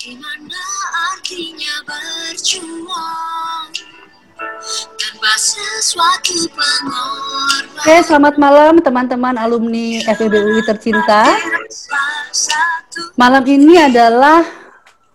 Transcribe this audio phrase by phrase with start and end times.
[0.00, 0.64] Gimana
[1.12, 3.68] artinya berjuang
[4.96, 7.84] tanpa sesuatu pengorbanan.
[7.84, 11.36] Oke, selamat malam teman-teman alumni FEBUI tercinta.
[13.20, 14.40] Malam ini adalah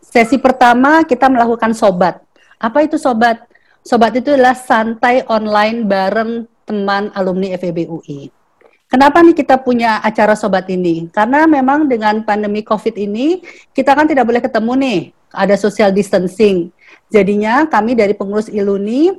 [0.05, 2.21] sesi pertama kita melakukan sobat.
[2.61, 3.41] Apa itu sobat?
[3.81, 8.34] Sobat itu adalah santai online bareng teman alumni FEBUI.
[8.95, 11.11] Kenapa nih kita punya acara sobat ini?
[11.11, 13.43] Karena memang dengan pandemi COVID ini
[13.75, 14.99] kita kan tidak boleh ketemu nih,
[15.35, 16.71] ada social distancing.
[17.11, 19.11] Jadinya kami dari pengurus Iluni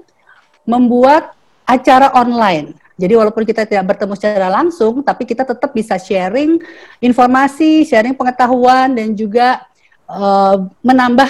[0.65, 1.37] membuat
[1.69, 2.73] acara online.
[2.97, 6.57] Jadi walaupun kita tidak bertemu secara langsung, tapi kita tetap bisa sharing
[7.05, 9.61] informasi, sharing pengetahuan dan juga
[10.09, 11.29] uh, menambah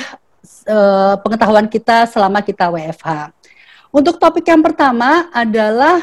[0.71, 3.35] uh, pengetahuan kita selama kita WFH.
[3.91, 5.99] Untuk topik yang pertama adalah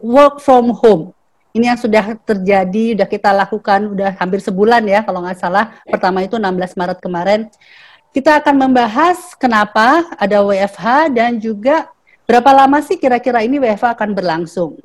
[0.00, 1.12] work from home
[1.56, 5.76] ini yang sudah terjadi, sudah kita lakukan, sudah hampir sebulan ya kalau nggak salah.
[5.88, 7.40] Pertama itu 16 Maret kemarin.
[8.12, 11.88] Kita akan membahas kenapa ada WFH dan juga
[12.28, 14.76] berapa lama sih kira-kira ini WFH akan berlangsung.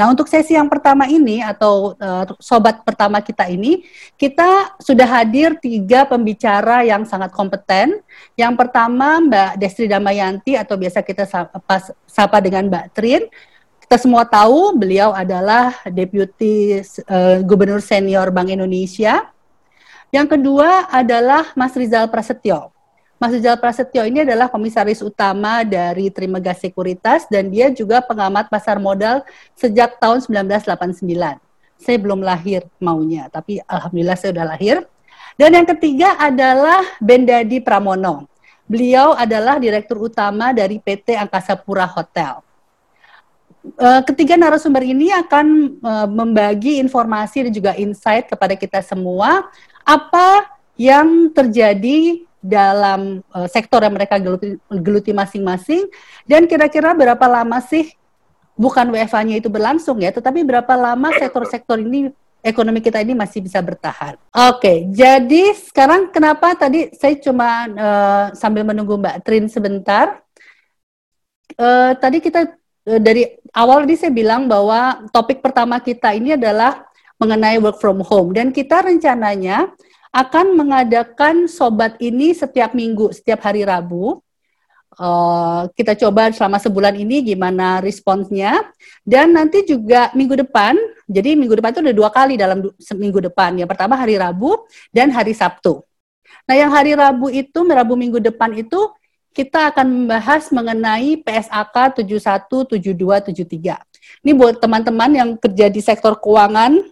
[0.00, 3.84] Nah, untuk sesi yang pertama ini atau uh, sobat pertama kita ini,
[4.16, 8.00] kita sudah hadir tiga pembicara yang sangat kompeten.
[8.32, 13.28] Yang pertama Mbak Destri Damayanti atau biasa kita sapa, sapa dengan Mbak Trin.
[13.90, 19.34] Kita semua tahu beliau adalah Deputi uh, Gubernur Senior Bank Indonesia.
[20.14, 22.70] Yang kedua adalah Mas Rizal Prasetyo.
[23.18, 28.78] Mas Rizal Prasetyo ini adalah komisaris utama dari Trimegas Sekuritas dan dia juga pengamat pasar
[28.78, 29.26] modal
[29.58, 31.42] sejak tahun 1989.
[31.82, 34.86] Saya belum lahir maunya, tapi alhamdulillah saya sudah lahir.
[35.34, 38.30] Dan yang ketiga adalah Bendadi Pramono.
[38.70, 42.38] Beliau adalah direktur utama dari PT Angkasa Pura Hotel
[44.08, 49.48] ketiga narasumber ini akan uh, membagi informasi dan juga insight kepada kita semua
[49.84, 50.48] apa
[50.80, 54.16] yang terjadi dalam uh, sektor yang mereka
[54.72, 55.92] geluti, masing-masing
[56.24, 57.92] dan kira-kira berapa lama sih
[58.56, 62.08] bukan WFA-nya itu berlangsung ya, tetapi berapa lama sektor-sektor ini
[62.40, 64.16] ekonomi kita ini masih bisa bertahan.
[64.32, 70.24] Oke, jadi sekarang kenapa tadi saya cuma uh, sambil menunggu Mbak Trin sebentar.
[71.60, 76.88] Uh, tadi kita Eh, dari awal tadi saya bilang bahwa topik pertama kita ini adalah
[77.20, 79.68] mengenai work from home dan kita rencananya
[80.10, 84.18] akan mengadakan sobat ini setiap minggu, setiap hari Rabu.
[85.00, 88.58] Uh, kita coba selama sebulan ini gimana responsnya
[89.06, 90.74] dan nanti juga minggu depan.
[91.06, 93.54] Jadi minggu depan itu ada dua kali dalam seminggu depan.
[93.54, 95.84] Yang pertama hari Rabu dan hari Sabtu.
[96.50, 98.90] Nah yang hari Rabu itu, Rabu minggu depan itu
[99.30, 103.78] kita akan membahas mengenai PSAK 71, 72, 73.
[104.26, 106.82] Ini buat teman-teman yang kerja di sektor keuangan,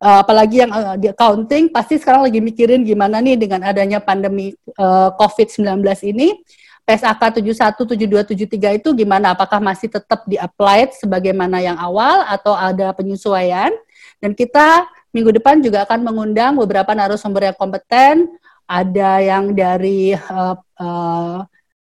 [0.00, 4.56] uh, apalagi yang uh, di accounting, pasti sekarang lagi mikirin gimana nih dengan adanya pandemi
[4.80, 6.40] uh, COVID-19 ini,
[6.82, 9.36] PSAK 71, 72, 73 itu gimana?
[9.36, 13.70] Apakah masih tetap di-applied sebagaimana yang awal atau ada penyesuaian?
[14.18, 18.32] Dan kita minggu depan juga akan mengundang beberapa narasumber yang kompeten,
[18.66, 21.44] ada yang dari uh, uh,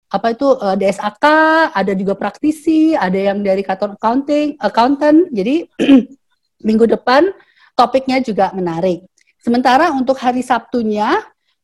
[0.10, 1.26] apa itu uh, eh, DSAK,
[1.74, 5.34] ada juga praktisi, ada yang dari kantor accounting, accountant.
[5.34, 5.66] Jadi
[6.68, 7.34] minggu depan
[7.74, 9.06] topiknya juga menarik.
[9.42, 11.22] Sementara untuk hari Sabtunya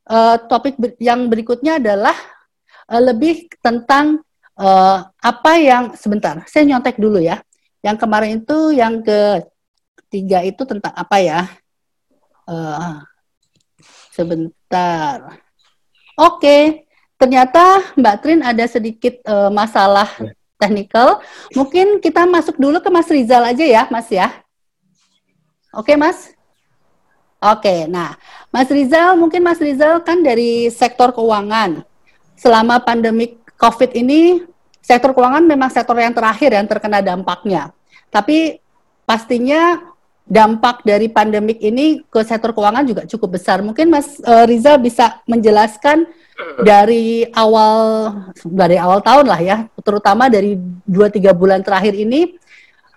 [0.09, 2.13] uh, topik ber yang berikutnya adalah
[2.90, 4.22] uh, lebih tentang
[4.57, 6.41] uh, apa yang sebentar.
[6.50, 7.41] Saya nyontek dulu ya.
[7.81, 11.41] Yang kemarin itu yang ketiga itu tentang apa ya?
[12.46, 13.01] Uh,
[14.13, 15.38] sebentar.
[16.18, 16.38] Oke.
[16.38, 16.91] Okay
[17.21, 20.33] ternyata Mbak Trin ada sedikit uh, masalah ya.
[20.57, 21.21] technical.
[21.53, 24.33] Mungkin kita masuk dulu ke Mas Rizal aja ya, Mas ya.
[25.69, 26.33] Oke, Mas?
[27.41, 28.17] Oke, nah,
[28.49, 31.85] Mas Rizal, mungkin Mas Rizal kan dari sektor keuangan.
[32.37, 34.41] Selama pandemi COVID ini,
[34.81, 37.69] sektor keuangan memang sektor yang terakhir yang terkena dampaknya.
[38.09, 38.57] Tapi
[39.05, 39.91] pastinya
[40.25, 43.59] dampak dari pandemik ini ke sektor keuangan juga cukup besar.
[43.65, 46.07] Mungkin Mas uh, Rizal bisa menjelaskan
[46.61, 48.09] dari awal
[48.41, 50.57] dari awal tahun lah ya, terutama dari
[50.89, 52.33] 2-3 bulan terakhir ini,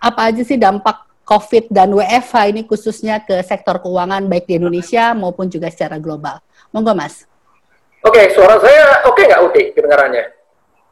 [0.01, 5.17] apa aja sih dampak COVID dan WFH ini khususnya ke sektor keuangan baik di Indonesia
[5.17, 6.41] maupun juga secara global.
[6.73, 7.25] Monggo Mas.
[8.05, 10.25] Oke, okay, suara saya oke okay nggak Uti kedengarannya?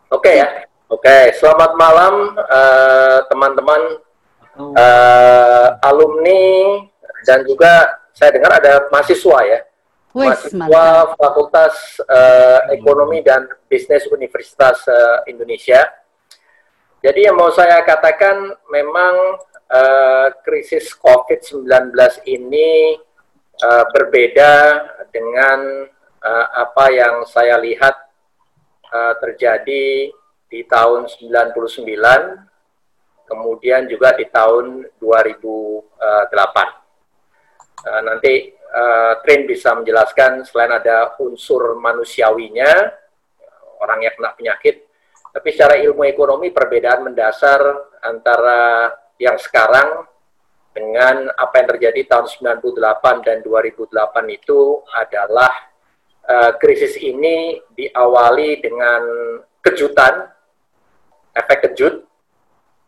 [0.08, 0.48] Oke okay, ya.
[0.92, 4.11] Oke, okay, selamat malam eh, teman-teman uh,
[4.58, 6.82] uh, alumni
[7.24, 9.60] dan juga saya dengar ada mahasiswa ya.
[10.12, 15.88] Mahasiswa Fakultas uh, Ekonomi dan Bisnis Universitas uh, Indonesia.
[17.00, 19.40] Jadi yang mau saya katakan memang
[19.72, 21.96] uh, krisis COVID-19
[22.28, 23.00] ini
[23.64, 24.52] uh, berbeda
[25.10, 25.88] dengan
[26.22, 27.96] uh, apa yang saya lihat
[28.92, 30.12] uh, terjadi
[30.52, 31.56] di tahun 99,
[33.26, 37.82] kemudian juga di tahun 2008.
[37.82, 42.70] Uh, nanti uh, Trin bisa menjelaskan selain ada unsur manusiawinya,
[43.82, 44.86] orang yang kena penyakit,
[45.34, 47.60] tapi secara ilmu ekonomi perbedaan mendasar
[48.04, 50.06] antara yang sekarang
[50.72, 53.92] dengan apa yang terjadi tahun 98 dan 2008
[54.30, 55.52] itu adalah
[56.28, 59.02] uh, krisis ini diawali dengan
[59.60, 60.32] kejutan,
[61.36, 62.11] efek kejut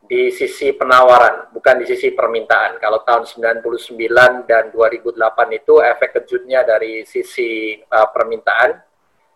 [0.04, 2.76] di sisi penawaran, bukan di sisi permintaan.
[2.76, 5.16] Kalau tahun 99 dan 2008
[5.56, 8.76] itu efek kejutnya dari sisi uh, permintaan,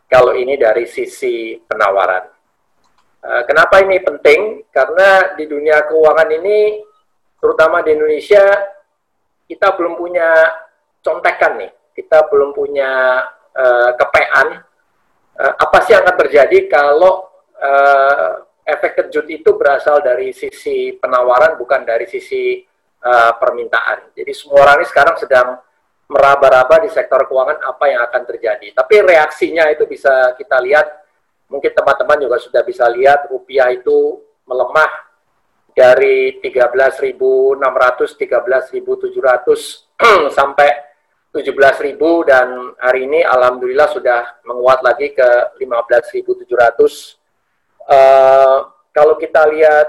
[0.08, 2.24] kalau ini dari sisi penawaran.
[3.24, 4.68] Uh, kenapa ini penting?
[4.68, 6.84] Karena di dunia keuangan ini
[7.40, 8.44] terutama di Indonesia
[9.48, 10.28] kita belum punya
[11.00, 13.24] contekan nih, kita belum punya
[13.56, 14.60] uh, kepean
[15.40, 17.24] uh, apa sih yang akan terjadi kalau
[17.56, 22.60] uh, efek kejut itu berasal dari sisi penawaran bukan dari sisi
[23.00, 24.12] uh, permintaan.
[24.12, 25.56] Jadi semua orang ini sekarang sedang
[26.08, 28.76] meraba-raba di sektor keuangan apa yang akan terjadi.
[28.76, 30.84] Tapi reaksinya itu bisa kita lihat,
[31.48, 34.88] mungkin teman-teman juga sudah bisa lihat rupiah itu melemah
[35.76, 38.72] dari 13.600, 13.700
[40.38, 40.68] sampai
[41.28, 47.20] 17.000 dan hari ini alhamdulillah sudah menguat lagi ke 15.700.
[47.88, 49.88] Uh, kalau kita lihat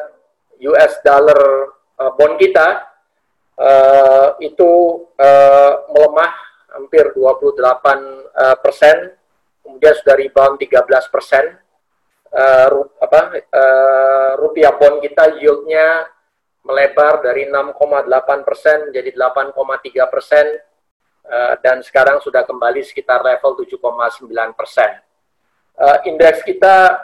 [0.63, 2.87] US dollar uh, bond kita
[3.59, 6.31] uh, itu uh, melemah
[6.79, 9.19] hampir 28 uh, persen,
[9.59, 11.59] kemudian sudah rebound 13 persen
[12.33, 12.67] uh,
[13.01, 16.07] apa uh, rupiah bond kita yieldnya
[16.63, 19.55] melebar dari 6,8 persen jadi 8,3
[20.13, 20.45] persen
[21.25, 24.91] uh, dan sekarang sudah kembali sekitar level 7,9 persen.
[25.79, 26.99] Uh, indeks kita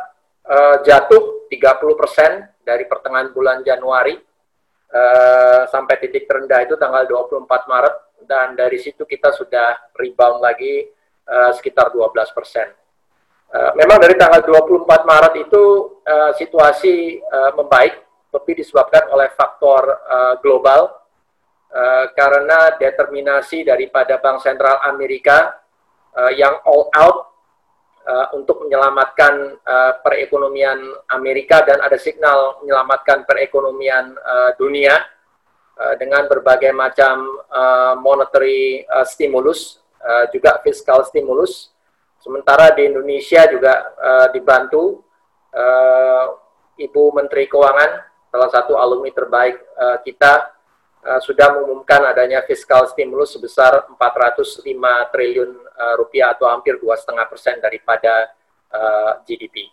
[0.49, 2.31] uh, jatuh 30 persen
[2.65, 4.17] dari pertengahan bulan Januari
[4.93, 7.95] uh, sampai titik terendah itu tanggal 24 Maret
[8.25, 10.85] dan dari situ kita sudah rebound lagi
[11.29, 12.73] uh, sekitar 12 persen.
[13.55, 15.63] Eh, memang dari tanggal 24 Maret itu
[16.03, 18.03] uh, situasi uh, membaik,
[18.35, 20.91] lebih disebabkan oleh faktor uh, global
[21.71, 25.55] uh, karena determinasi daripada Bank Sentral Amerika
[26.19, 27.34] uh, yang all out
[28.05, 30.79] uh, untuk menyelamatkan uh, perekonomian
[31.11, 34.95] Amerika dan ada signal menyelamatkan perekonomian uh, dunia
[35.77, 41.73] uh, dengan berbagai macam uh, monetary uh, stimulus, uh, juga fiscal stimulus.
[42.23, 45.03] Sementara di Indonesia juga uh, dibantu
[45.53, 46.25] uh,
[46.79, 47.91] Ibu Menteri Keuangan,
[48.33, 50.54] salah satu alumni terbaik uh, kita,
[51.05, 54.65] uh, sudah mengumumkan adanya fiskal stimulus sebesar 405
[55.13, 58.33] triliun uh, rupiah atau hampir 2,5 persen daripada
[58.73, 59.69] uh, GDP.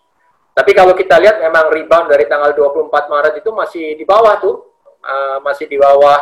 [0.53, 4.57] Tapi kalau kita lihat memang rebound dari tanggal 24 Maret itu masih di bawah tuh,
[5.01, 6.21] uh, masih di bawah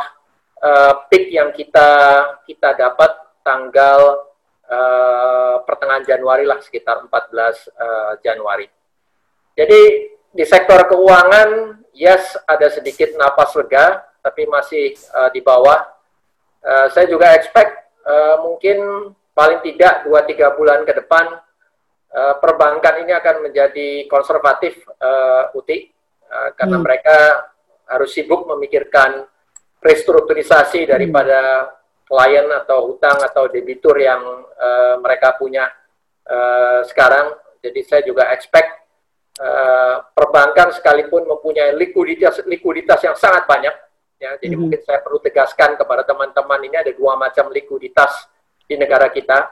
[0.63, 1.91] uh, peak yang kita
[2.47, 3.11] kita dapat
[3.43, 4.31] tanggal
[4.71, 8.67] uh, pertengahan Januari lah sekitar 14 uh, eh, Januari.
[9.59, 9.83] Jadi
[10.31, 15.81] di sektor keuangan yes ada sedikit napas lega tapi masih uh, di bawah.
[16.61, 17.73] Uh, saya juga expect
[18.05, 21.41] uh, mungkin paling tidak 2-3 bulan ke depan
[22.13, 25.89] uh, perbankan ini akan menjadi konservatif uh, UTI
[26.29, 26.85] uh, karena hmm.
[26.85, 27.17] mereka
[27.91, 29.25] harus sibuk memikirkan
[29.81, 31.73] restrukturisasi daripada
[32.11, 34.21] klien atau hutang atau debitur yang
[34.59, 35.71] uh, mereka punya
[36.27, 37.35] uh, sekarang.
[37.61, 38.69] Jadi saya juga expect
[39.39, 43.73] uh, perbankan sekalipun mempunyai likuiditas likuiditas yang sangat banyak.
[44.21, 44.61] Ya, jadi mm -hmm.
[44.61, 48.29] mungkin saya perlu tegaskan kepada teman-teman ini ada dua macam likuiditas
[48.69, 49.49] di negara kita.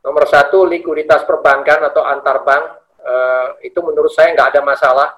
[0.00, 2.64] Nomor satu likuiditas perbankan atau antar bank
[3.04, 5.08] uh, itu menurut saya nggak ada masalah.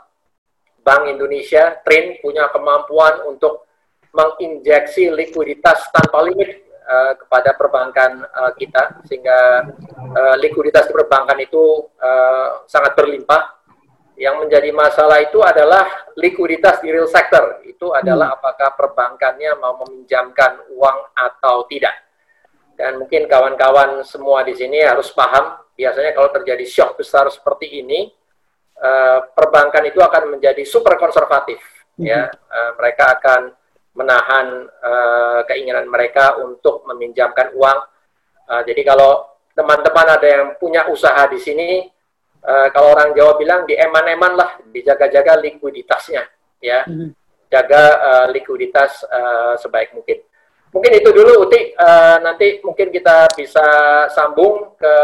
[0.82, 3.68] Bank Indonesia, TRIN punya kemampuan untuk
[4.10, 9.68] menginjeksi likuiditas tanpa limit uh, kepada perbankan uh, kita sehingga
[10.16, 13.57] uh, likuiditas di perbankan itu uh, sangat berlimpah.
[14.18, 15.86] Yang menjadi masalah itu adalah
[16.18, 17.62] likuiditas di real sector.
[17.62, 18.36] Itu adalah hmm.
[18.42, 21.94] apakah perbankannya mau meminjamkan uang atau tidak.
[22.74, 28.10] Dan mungkin kawan-kawan semua di sini harus paham, biasanya kalau terjadi shock besar seperti ini,
[28.82, 31.62] uh, perbankan itu akan menjadi super konservatif.
[31.98, 33.50] Ya, uh, mereka akan
[33.94, 37.80] menahan uh, keinginan mereka untuk meminjamkan uang.
[38.48, 41.84] Jadi kalau teman-teman ada yang punya usaha di sini,
[42.44, 46.22] uh, kalau orang Jawa bilang di eman-eman lah, dijaga-jaga likuiditasnya,
[46.62, 47.10] ya, mm-hmm.
[47.50, 50.22] jaga uh, likuiditas uh, sebaik mungkin.
[50.68, 51.72] Mungkin itu dulu, Uti.
[51.80, 53.64] Uh, nanti mungkin kita bisa
[54.12, 54.94] sambung ke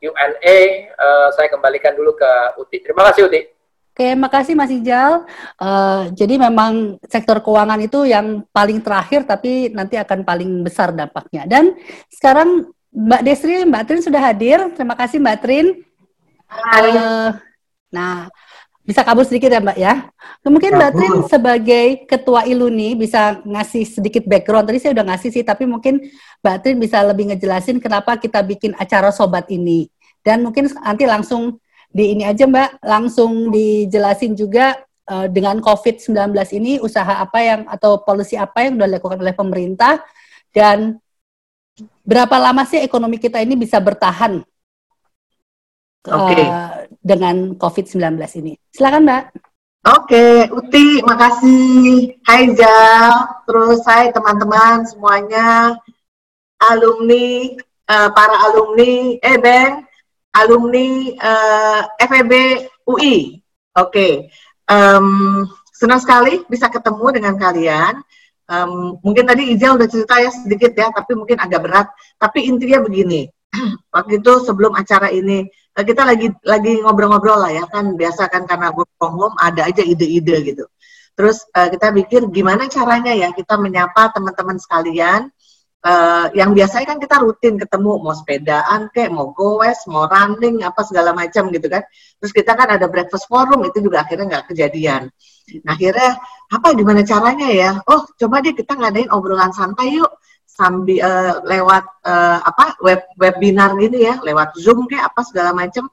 [0.00, 0.58] Q&A.
[0.96, 2.80] Uh, saya kembalikan dulu ke Uti.
[2.80, 3.40] Terima kasih Uti.
[3.92, 5.28] Oke, makasih Mas Ijal.
[5.60, 11.44] Uh, jadi memang sektor keuangan itu yang paling terakhir, tapi nanti akan paling besar dampaknya.
[11.44, 11.76] Dan
[12.08, 14.58] sekarang Mbak Desri, Mbak Trin sudah hadir.
[14.72, 15.66] Terima kasih Mbak Trin.
[16.52, 17.32] Uh,
[17.88, 18.28] nah,
[18.82, 19.94] bisa kabur sedikit ya Mbak ya.
[20.42, 24.66] Mungkin Mbak Trin sebagai ketua Iluni bisa ngasih sedikit background.
[24.66, 26.02] Tadi saya udah ngasih sih, tapi mungkin
[26.42, 29.86] Mbak Trin bisa lebih ngejelasin kenapa kita bikin acara sobat ini.
[30.22, 31.62] Dan mungkin nanti langsung
[31.94, 34.76] di ini aja Mbak, langsung dijelasin juga
[35.08, 40.02] uh, dengan COVID-19 ini usaha apa yang atau polisi apa yang sudah dilakukan oleh pemerintah
[40.50, 40.98] dan
[42.04, 44.44] berapa lama sih ekonomi kita ini bisa bertahan
[46.06, 46.46] okay.
[46.46, 48.52] uh, dengan COVID-19 ini.
[48.74, 49.24] Silakan Mbak.
[49.82, 52.14] Oke, okay, Uti, makasih.
[52.22, 55.74] Hai Jal, terus saya teman-teman semuanya,
[56.62, 57.58] alumni,
[57.90, 59.82] uh, para alumni, eh Ben,
[60.38, 62.32] alumni uh, eh, FEB
[62.86, 63.42] UI.
[63.74, 64.12] Oke, okay.
[64.70, 67.98] um, senang sekali bisa ketemu dengan kalian.
[68.46, 71.88] Um, mungkin tadi Ijal udah cerita ya sedikit ya, tapi mungkin agak berat.
[72.22, 73.26] Tapi intinya begini,
[73.94, 78.44] waktu itu sebelum acara ini eh, kita lagi lagi ngobrol-ngobrol lah ya kan biasa kan
[78.44, 80.64] karena work from home ada aja ide-ide gitu.
[81.16, 85.32] Terus uh, kita pikir gimana caranya ya kita menyapa teman-teman sekalian
[85.84, 90.80] uh, yang biasanya kan kita rutin ketemu mau sepedaan kayak mau goes mau running apa
[90.84, 91.84] segala macam gitu kan.
[92.20, 95.08] Terus kita kan ada breakfast forum itu juga akhirnya nggak kejadian.
[95.64, 96.20] Nah akhirnya
[96.52, 97.70] apa gimana caranya ya?
[97.88, 100.12] Oh coba deh kita ngadain obrolan santai yuk
[100.52, 105.88] sambil uh, lewat uh, apa web webinar gini ya lewat zoom kayak apa segala macam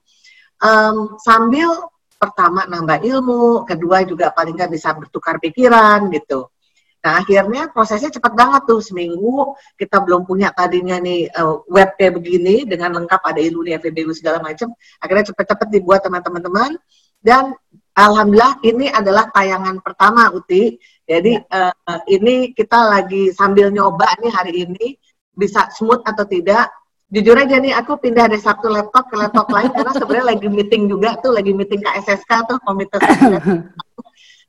[0.59, 1.71] um, sambil
[2.19, 6.51] pertama nambah ilmu kedua juga paling nggak bisa bertukar pikiran gitu
[6.99, 12.19] Nah akhirnya prosesnya cepat banget tuh seminggu kita belum punya tadinya nih uh, web kayak
[12.19, 14.75] begini dengan lengkap ada iluni FEBU segala macam.
[14.99, 16.75] Akhirnya cepat-cepat dibuat teman-teman
[17.23, 17.55] dan
[17.95, 20.75] alhamdulillah ini adalah tayangan pertama Uti.
[21.09, 21.73] Jadi ya.
[21.73, 24.93] uh, ini kita lagi sambil nyoba nih hari ini
[25.33, 26.69] bisa smooth atau tidak.
[27.09, 30.85] Jujur aja nih aku pindah dari satu laptop ke laptop lain karena sebenarnya lagi meeting
[30.85, 33.01] juga tuh lagi meeting KSSK tuh komite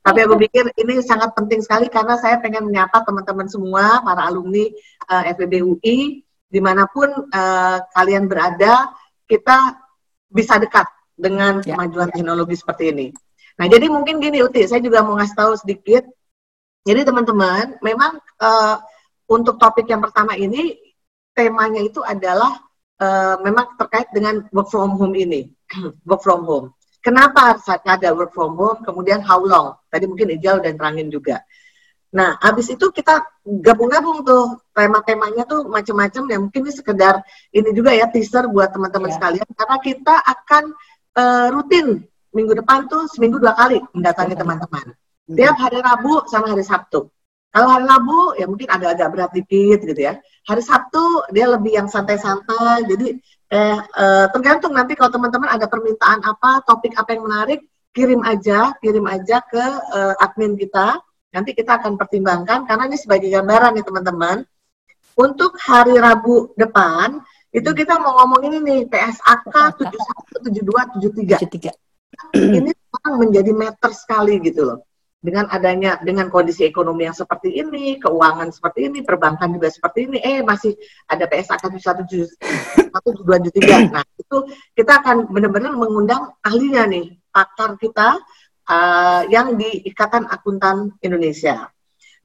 [0.01, 4.65] Tapi aku pikir ini sangat penting sekali karena saya pengen menyapa teman-teman semua, para alumni
[5.13, 8.89] uh, eh, FEB UI, di mana pun uh, kalian berada,
[9.29, 9.77] kita
[10.25, 11.77] bisa dekat dengan ya.
[11.77, 13.07] kemajuan teknologi seperti ini.
[13.61, 16.01] Nah, jadi mungkin gini Uti, saya juga mau ngasih tahu sedikit.
[16.81, 18.75] Jadi teman-teman, memang uh,
[19.29, 20.73] untuk topik yang pertama ini,
[21.37, 22.57] temanya itu adalah
[22.97, 25.49] uh, memang terkait dengan work from home ini,
[26.09, 26.73] work from home.
[27.01, 28.81] Kenapa harus ada work from home?
[28.85, 29.77] Kemudian how long?
[29.89, 31.41] Tadi mungkin Ijal dan terangin juga.
[32.11, 36.37] Nah, habis itu kita gabung-gabung tuh tema-temanya tuh macam-macam ya.
[36.37, 37.23] Mungkin ini sekedar
[37.55, 39.17] ini juga ya teaser buat teman-teman yeah.
[39.17, 40.63] sekalian karena kita akan
[41.15, 42.03] uh, rutin
[42.35, 44.85] minggu depan tuh seminggu dua kali mendatangi teman-teman.
[45.31, 47.07] Tiap hari Rabu sama hari Sabtu.
[47.51, 50.19] Kalau hari Rabu ya mungkin agak-agak berat dikit gitu ya.
[50.47, 52.87] Hari Sabtu dia lebih yang santai-santai.
[52.87, 53.19] Jadi
[53.51, 57.59] eh, eh tergantung nanti kalau teman-teman ada permintaan apa, topik apa yang menarik,
[57.91, 59.63] kirim aja, kirim aja ke
[59.95, 60.99] eh, admin kita.
[61.31, 64.37] Nanti kita akan pertimbangkan karena ini sebagai gambaran nih teman-teman.
[65.19, 67.19] Untuk hari Rabu depan
[67.51, 67.77] itu hmm.
[67.83, 71.75] kita mau ngomong ini nih PSAK 71, 72, 73.
[72.31, 72.39] 73.
[72.59, 74.79] Ini sekarang menjadi meter sekali gitu loh
[75.21, 80.17] dengan adanya dengan kondisi ekonomi yang seperti ini, keuangan seperti ini, perbankan juga seperti ini,
[80.17, 80.73] eh masih
[81.05, 82.89] ada PSAK 173.
[83.93, 84.37] Nah, itu
[84.73, 88.17] kita akan benar-benar mengundang ahlinya nih, pakar kita
[88.65, 91.69] uh, yang di Ikatan Akuntan Indonesia.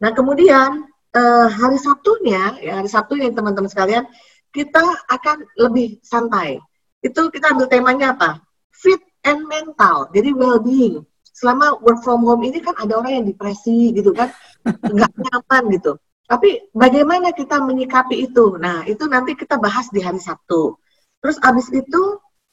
[0.01, 4.09] Nah, kemudian uh, hari Sabtunya, ya hari Sabtunya teman-teman sekalian,
[4.57, 6.57] kita akan lebih santai.
[7.05, 8.41] Itu kita ambil temanya apa?
[8.73, 11.05] Fit and mental, jadi well-being
[11.37, 14.33] selama work from home ini kan ada orang yang depresi gitu kan,
[14.65, 15.93] nggak nyaman gitu.
[16.27, 18.57] Tapi bagaimana kita menyikapi itu?
[18.57, 20.75] Nah, itu nanti kita bahas di hari Sabtu.
[21.23, 22.03] Terus abis itu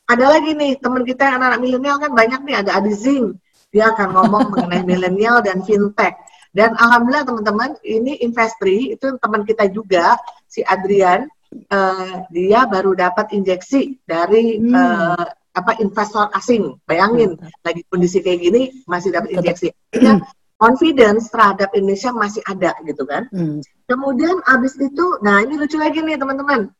[0.05, 3.33] ada lagi nih teman kita yang anak-anak milenial kan banyak nih ada Adi Zing.
[3.73, 6.13] Dia akan ngomong mengenai milenial dan fintech.
[6.53, 11.25] Dan alhamdulillah teman-teman ini Investri itu teman kita juga si Adrian
[11.73, 14.73] uh, dia baru dapat injeksi dari hmm.
[14.73, 16.77] uh, apa investor asing.
[16.89, 17.61] Bayangin hmm.
[17.61, 19.69] lagi kondisi kayak gini masih dapat injeksi.
[19.93, 20.19] Ya,
[20.57, 23.29] confidence terhadap Indonesia masih ada gitu kan.
[23.29, 23.61] Hmm.
[23.85, 26.71] Kemudian abis itu, nah ini lucu lagi nih teman-teman.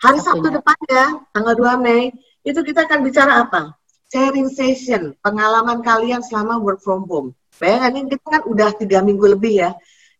[0.00, 2.12] Hari Sabtu depan ya, tanggal 2 Mei,
[2.44, 3.74] itu kita akan bicara apa?
[4.12, 7.32] Sharing session, pengalaman kalian selama work from home.
[7.58, 9.70] Bayangin kita kan udah tiga minggu lebih ya.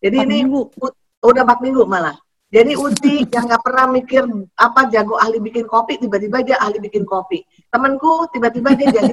[0.03, 0.73] Jadi ini minggu.
[1.25, 2.17] udah empat minggu malah.
[2.55, 4.23] Jadi Uti yang nggak pernah mikir
[4.55, 7.43] apa jago ahli bikin kopi, tiba-tiba dia ahli bikin kopi.
[7.75, 9.13] Temanku tiba-tiba dia jadi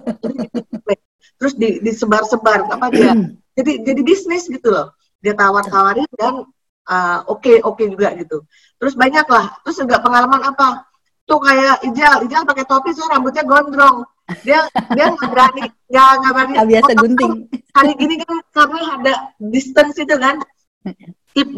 [1.42, 3.18] terus di, disebar-sebar apa dia.
[3.58, 4.94] Jadi jadi bisnis gitu loh.
[5.18, 6.46] Dia tawar-tawarin dan
[6.86, 8.46] uh, oke okay, oke okay juga gitu.
[8.78, 9.58] Terus banyak lah.
[9.66, 10.86] Terus juga pengalaman apa?
[11.26, 14.06] Tuh kayak Ijal, Ijal pakai topi so rambutnya gondrong.
[14.46, 16.54] Dia dia nggak berani, nggak nggak berani.
[16.54, 17.34] Gak biasa gunting.
[17.74, 20.38] Hari gini kan karena ada distance itu kan
[21.34, 21.50] keep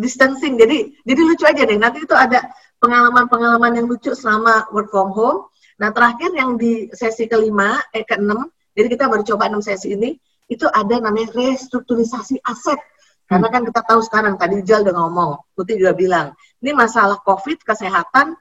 [0.00, 0.60] distancing.
[0.60, 1.78] Jadi jadi lucu aja deh.
[1.80, 2.44] Nanti itu ada
[2.80, 5.49] pengalaman-pengalaman yang lucu selama work from home.
[5.80, 10.12] Nah terakhir yang di sesi kelima, eh keenam, jadi kita baru coba enam sesi ini,
[10.46, 12.76] itu ada namanya restrukturisasi aset.
[13.24, 16.26] Karena kan kita tahu sekarang, tadi Jal udah ngomong, Putih juga bilang,
[16.60, 18.34] ini masalah COVID, kesehatan,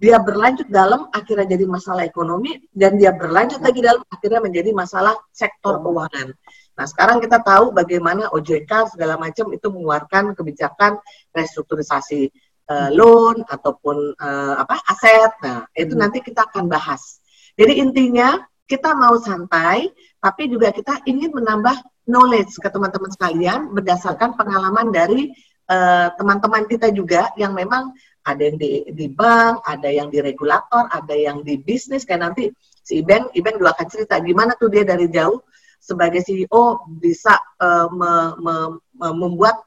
[0.00, 5.12] dia berlanjut dalam akhirnya jadi masalah ekonomi dan dia berlanjut lagi dalam akhirnya menjadi masalah
[5.28, 6.32] sektor keuangan.
[6.72, 10.96] Nah, sekarang kita tahu bagaimana OJK segala macam itu mengeluarkan kebijakan
[11.36, 12.32] restrukturisasi
[12.70, 15.32] uh, loan ataupun uh, apa aset.
[15.42, 16.00] Nah, itu hmm.
[16.00, 17.18] nanti kita akan bahas.
[17.58, 18.38] Jadi intinya
[18.70, 19.90] kita mau santai,
[20.22, 21.74] tapi juga kita ingin menambah
[22.06, 25.34] knowledge ke teman-teman sekalian berdasarkan pengalaman dari
[25.66, 27.90] eh, teman-teman uh, kita juga yang memang
[28.22, 32.06] ada yang di, di bank, ada yang di regulator, ada yang di bisnis.
[32.06, 32.54] Kayak nanti
[32.86, 35.42] si Iben, Iben juga akan cerita gimana tuh dia dari jauh
[35.80, 38.54] sebagai CEO bisa uh, me, me,
[38.94, 39.66] me, membuat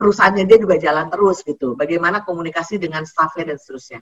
[0.00, 1.76] perusahaannya dia juga jalan terus gitu.
[1.76, 4.00] Bagaimana komunikasi dengan staffnya dan seterusnya.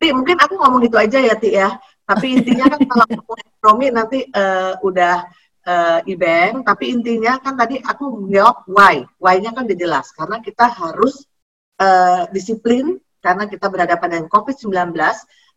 [0.00, 1.68] Ti, mungkin aku ngomong gitu aja ya, Ti ya.
[2.08, 5.28] Tapi intinya kan kalau ekonomi nanti uh, udah
[5.68, 9.04] uh, Iben, tapi intinya kan tadi aku jawab why.
[9.20, 10.08] Why-nya kan udah jelas.
[10.16, 11.28] Karena kita harus
[11.76, 14.96] uh, disiplin, karena kita berhadapan dengan COVID-19,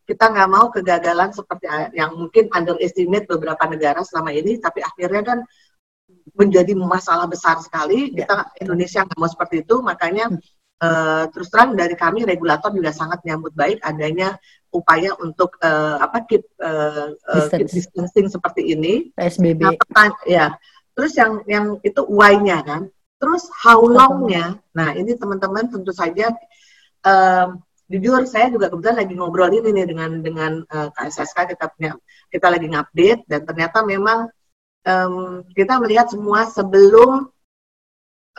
[0.04, 5.38] kita nggak mau kegagalan seperti yang mungkin underestimate beberapa negara selama ini, tapi akhirnya kan
[6.34, 8.12] menjadi masalah besar sekali.
[8.14, 8.24] Ya.
[8.24, 10.30] Kita Indonesia nggak mau seperti itu, makanya
[10.82, 14.36] uh, terus terang dari kami regulator juga sangat menyambut baik adanya
[14.70, 19.10] upaya untuk uh, apa keep, uh, uh, keep distancing seperti ini.
[19.14, 19.60] PSBB.
[19.66, 20.46] Nah, ya.
[20.94, 22.82] Terus yang yang itu why-nya kan.
[23.20, 24.56] Terus how long-nya.
[24.72, 26.32] Nah, ini teman-teman tentu saja
[27.04, 31.92] um, jujur saya juga kebetulan lagi ngobrol ini nih dengan dengan uh, KSSK kita punya
[32.30, 34.30] kita lagi ngupdate dan ternyata memang
[34.86, 37.28] um, kita melihat semua sebelum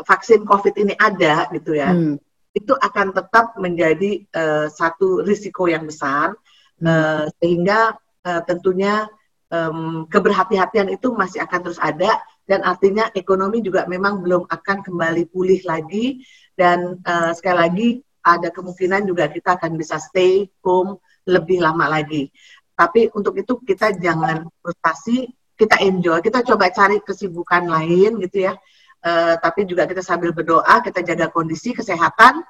[0.02, 2.18] vaksin COVID ini ada gitu ya hmm.
[2.56, 6.34] itu akan tetap menjadi uh, satu risiko yang besar
[6.82, 6.88] hmm.
[6.88, 9.06] uh, sehingga uh, tentunya
[9.52, 12.18] um, keberhati-hatian itu masih akan terus ada
[12.50, 16.26] dan artinya ekonomi juga memang belum akan kembali pulih lagi
[16.58, 17.90] dan uh, sekali lagi
[18.22, 22.30] ada kemungkinan juga kita akan bisa stay home lebih lama lagi.
[22.78, 25.30] Tapi untuk itu kita jangan frustasi,
[25.62, 28.58] kita enjoy, kita coba cari kesibukan lain gitu ya.
[29.02, 32.42] Uh, tapi juga kita sambil berdoa, kita jaga kondisi kesehatan.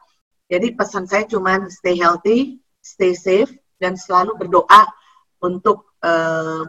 [0.47, 4.87] Jadi pesan saya cuma stay healthy, stay safe, dan selalu berdoa
[5.43, 6.67] untuk uh,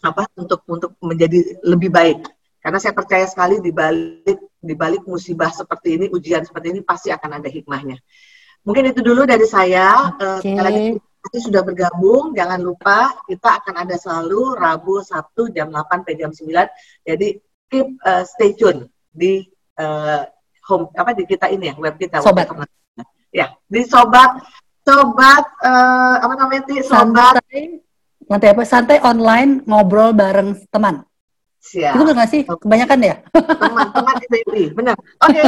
[0.00, 0.28] apa?
[0.36, 2.24] Untuk untuk menjadi lebih baik.
[2.60, 7.12] Karena saya percaya sekali di balik di balik musibah seperti ini, ujian seperti ini pasti
[7.12, 8.00] akan ada hikmahnya.
[8.64, 10.16] Mungkin itu dulu dari saya.
[10.40, 10.56] Okay.
[10.56, 16.30] Uh, sudah bergabung, jangan lupa kita akan ada selalu Rabu, Sabtu jam 8 sampai jam
[16.34, 17.06] 9.
[17.06, 17.28] Jadi
[17.70, 19.46] keep uh, stay tune di
[19.78, 20.26] uh,
[20.66, 22.18] home apa di kita ini ya, web kita.
[22.20, 22.50] Sobat.
[22.50, 23.04] Web kita.
[23.32, 24.44] Ya, di sobat
[24.82, 26.84] sobat uh, apa namanya sih?
[26.84, 27.62] Sobat santai,
[28.28, 28.62] santai apa?
[28.66, 31.06] Santai online ngobrol bareng teman.
[31.62, 31.94] Siap.
[31.94, 32.42] Itu nggak sih?
[32.42, 33.16] Kebanyakan ya?
[33.30, 34.98] Teman-teman itu benar.
[35.22, 35.42] Oke.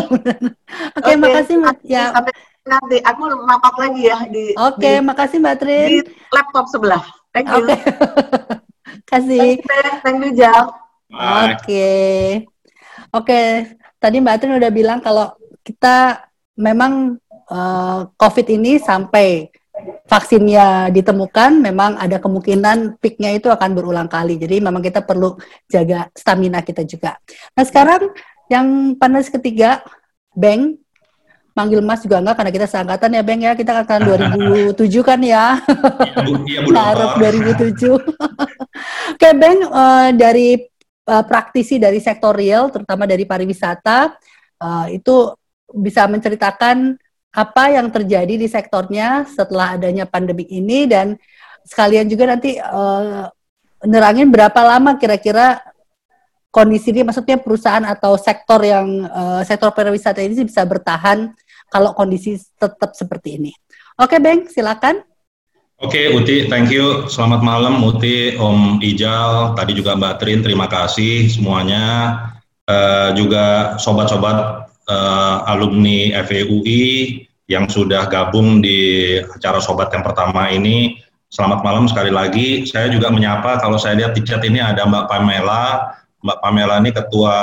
[1.03, 1.77] Oke, makasih Mbak.
[1.83, 2.15] Ya.
[2.15, 2.33] Sampai
[2.65, 5.89] nanti aku rapat lagi ya di Oke, okay, makasih Mbak Trin.
[5.89, 6.01] Di
[6.33, 7.05] laptop sebelah.
[7.31, 7.65] Thank you.
[7.65, 7.77] Oke.
[7.77, 7.81] Okay.
[9.11, 9.49] Kasih.
[10.01, 10.73] Thank you, Jal.
[11.13, 11.61] Oke.
[11.61, 12.25] Okay.
[13.15, 13.49] Oke, okay.
[14.01, 16.25] tadi Mbak Trin udah bilang kalau kita
[16.57, 17.21] memang
[17.53, 19.53] uh, COVID ini sampai
[20.09, 24.41] vaksinnya ditemukan, memang ada kemungkinan peaknya itu akan berulang kali.
[24.41, 25.37] Jadi memang kita perlu
[25.69, 27.19] jaga stamina kita juga.
[27.53, 28.09] Nah sekarang
[28.49, 29.83] yang panas ketiga,
[30.35, 30.84] Beng,
[31.55, 33.53] manggil Mas juga enggak karena kita seangkatan ya Beng ya.
[33.55, 34.01] Kita akan
[34.75, 35.63] 2007 kan ya.
[36.45, 37.95] Iya, iya 2007.
[39.15, 40.59] Oke Beng, uh, dari
[41.07, 44.19] uh, praktisi dari sektor real, terutama dari pariwisata,
[44.61, 45.31] uh, itu
[45.71, 46.99] bisa menceritakan
[47.35, 51.19] apa yang terjadi di sektornya setelah adanya pandemi ini dan
[51.67, 53.27] sekalian juga nanti uh,
[53.83, 55.59] nerangin berapa lama kira-kira
[56.55, 61.35] kondisi ini maksudnya perusahaan atau sektor yang uh, sektor pariwisata ini bisa bertahan
[61.75, 63.51] kalau kondisi tetap seperti ini.
[63.99, 65.03] Oke, Beng, silakan.
[65.83, 67.11] Oke, Uti, thank you.
[67.11, 72.15] Selamat malam, Uti, Om Ijal, tadi juga Mbak Trin, terima kasih semuanya.
[72.65, 81.03] Uh, juga sobat-sobat uh, alumni FEUI yang sudah gabung di acara sobat yang pertama ini.
[81.29, 82.63] Selamat malam sekali lagi.
[82.65, 85.99] Saya juga menyapa kalau saya lihat di chat ini ada Mbak Pamela.
[86.23, 87.37] Mbak Pamela ini ketua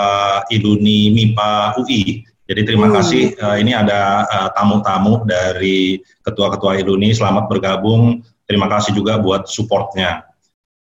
[0.49, 2.30] Iluni MIPA UI.
[2.51, 2.95] Jadi terima hmm.
[2.99, 3.23] kasih.
[3.39, 7.15] Uh, ini ada eh, tamu-tamu uh, dari ketua-ketua Iluni.
[7.15, 8.19] Selamat bergabung.
[8.43, 10.27] Terima kasih juga buat supportnya.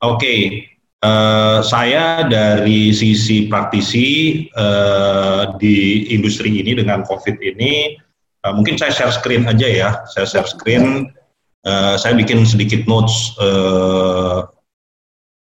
[0.02, 0.42] Oke, okay.
[1.06, 7.94] uh, saya dari sisi praktisi uh, di industri ini dengan COVID ini,
[8.42, 9.90] uh, mungkin saya share screen aja ya.
[10.10, 11.14] Saya share screen
[11.70, 14.50] uh, saya bikin sedikit notes uh,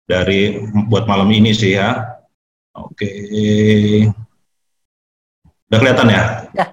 [0.09, 2.17] dari buat malam ini sih ya.
[2.73, 3.05] Oke.
[3.05, 4.24] Okay.
[5.75, 6.23] Udah kelihatan ya?
[6.55, 6.69] Udah.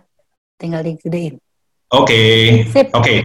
[0.61, 1.41] Tinggal digedein.
[1.89, 2.05] Oke.
[2.05, 2.37] Okay.
[2.69, 2.85] Oke.
[2.93, 3.19] Okay.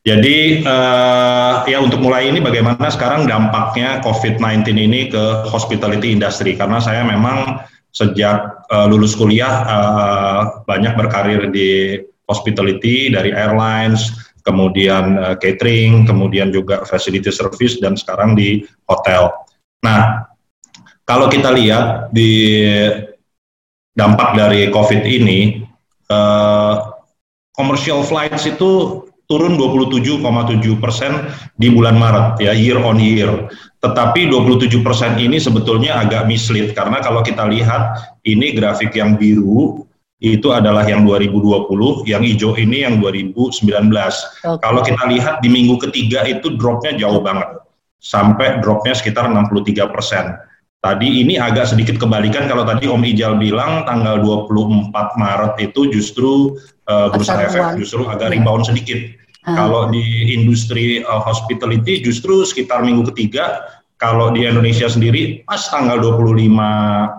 [0.00, 6.80] Jadi uh, ya untuk mulai ini bagaimana sekarang dampaknya COVID-19 ini ke hospitality industry karena
[6.80, 7.60] saya memang
[7.92, 16.48] sejak uh, lulus kuliah uh, banyak berkarir di hospitality dari airlines, kemudian uh, catering, kemudian
[16.48, 19.28] juga facility service dan sekarang di hotel.
[19.84, 20.32] Nah,
[21.04, 22.64] kalau kita lihat di
[24.00, 25.60] dampak dari COVID ini,
[26.08, 26.88] uh,
[27.52, 31.28] commercial flights itu turun 27,7 persen
[31.60, 33.28] di bulan Maret ya year on year.
[33.84, 39.84] Tetapi 27 persen ini sebetulnya agak mislead karena kalau kita lihat ini grafik yang biru
[40.20, 43.64] itu adalah yang 2020, yang hijau ini yang 2019.
[43.64, 44.60] Okay.
[44.60, 47.56] Kalau kita lihat di minggu ketiga itu dropnya jauh banget,
[48.04, 50.36] sampai dropnya sekitar 63 persen.
[50.80, 56.56] Tadi ini agak sedikit kebalikan kalau tadi Om Ijal bilang tanggal 24 Maret itu justru
[56.88, 58.40] uh, bursa efek justru agak iya.
[58.40, 58.96] rebound sedikit.
[59.44, 59.60] Hmm.
[59.60, 63.60] Kalau di industri uh, hospitality justru sekitar minggu ketiga
[64.00, 66.48] kalau di Indonesia sendiri pas tanggal 25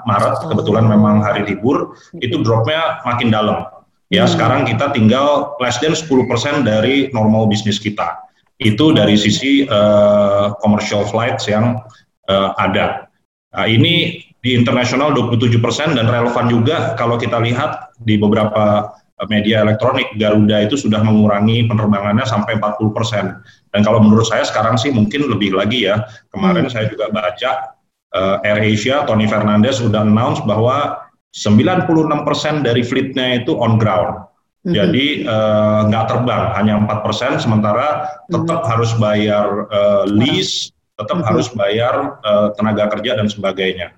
[0.10, 3.70] Maret kebetulan memang hari libur itu dropnya makin dalam.
[4.10, 4.32] Ya hmm.
[4.34, 6.18] sekarang kita tinggal less than 10%
[6.66, 8.26] dari normal bisnis kita.
[8.58, 11.78] Itu dari sisi uh, commercial flights yang
[12.26, 13.11] uh, ada.
[13.52, 18.90] Nah, ini di internasional 27% dan relevan juga kalau kita lihat di beberapa
[19.30, 23.38] media elektronik Garuda itu sudah mengurangi penerbangannya sampai 40 persen.
[23.70, 26.10] Dan kalau menurut saya sekarang sih mungkin lebih lagi ya.
[26.34, 26.74] Kemarin hmm.
[26.74, 27.78] saya juga baca
[28.18, 31.88] uh, Air Asia, Tony Fernandez sudah announce bahwa 96
[32.28, 34.28] persen dari fleetnya itu on ground.
[34.62, 34.78] Hmm.
[34.78, 38.70] Jadi eh, nggak uh, terbang, hanya 4 persen, sementara tetap hmm.
[38.70, 40.70] harus bayar uh, lease,
[41.02, 41.28] tetap hmm.
[41.28, 43.98] harus bayar uh, tenaga kerja dan sebagainya.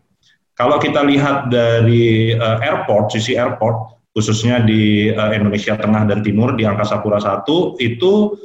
[0.53, 6.53] Kalau kita lihat dari uh, airport, sisi airport, khususnya di uh, Indonesia Tengah dan Timur
[6.53, 7.43] di Angkasa Pura 1
[7.81, 8.37] itu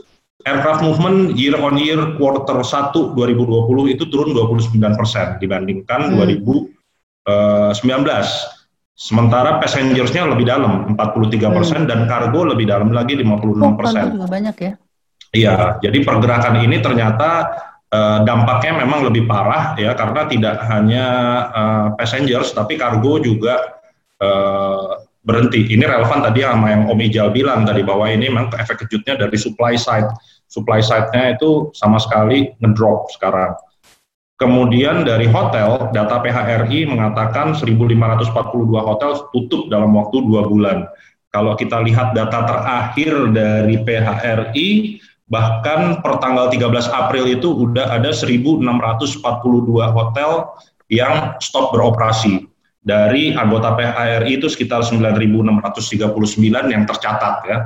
[0.42, 6.16] aircraft movement year on year quarter 1 2020 itu turun 29 persen dibandingkan hmm.
[6.16, 6.64] 2019.
[7.28, 8.24] Eh,
[8.98, 11.90] Sementara passengersnya lebih dalam 43 persen hmm.
[11.90, 14.02] dan kargo lebih dalam lagi 56 persen.
[14.10, 14.72] Oh, juga banyak ya?
[15.30, 17.46] Iya, jadi pergerakan ini ternyata
[17.92, 21.06] uh, dampaknya memang lebih parah ya karena tidak hanya
[21.52, 23.80] uh, passengers tapi kargo juga
[24.20, 25.68] uh, berhenti.
[25.68, 29.36] Ini relevan tadi sama yang Om Ijal bilang tadi bahwa ini memang efek kejutnya dari
[29.36, 30.08] supply side.
[30.48, 33.52] Supply side-nya itu sama sekali ngedrop sekarang.
[34.38, 38.32] Kemudian dari hotel, data PHRI mengatakan 1.542
[38.80, 40.86] hotel tutup dalam waktu dua bulan.
[41.28, 44.97] Kalau kita lihat data terakhir dari PHRI,
[45.28, 48.64] bahkan per tanggal 13 April itu udah ada 1.642
[49.92, 50.30] hotel
[50.88, 52.48] yang stop beroperasi
[52.80, 57.58] dari anggota PHRI itu sekitar 9.639 yang tercatat ya.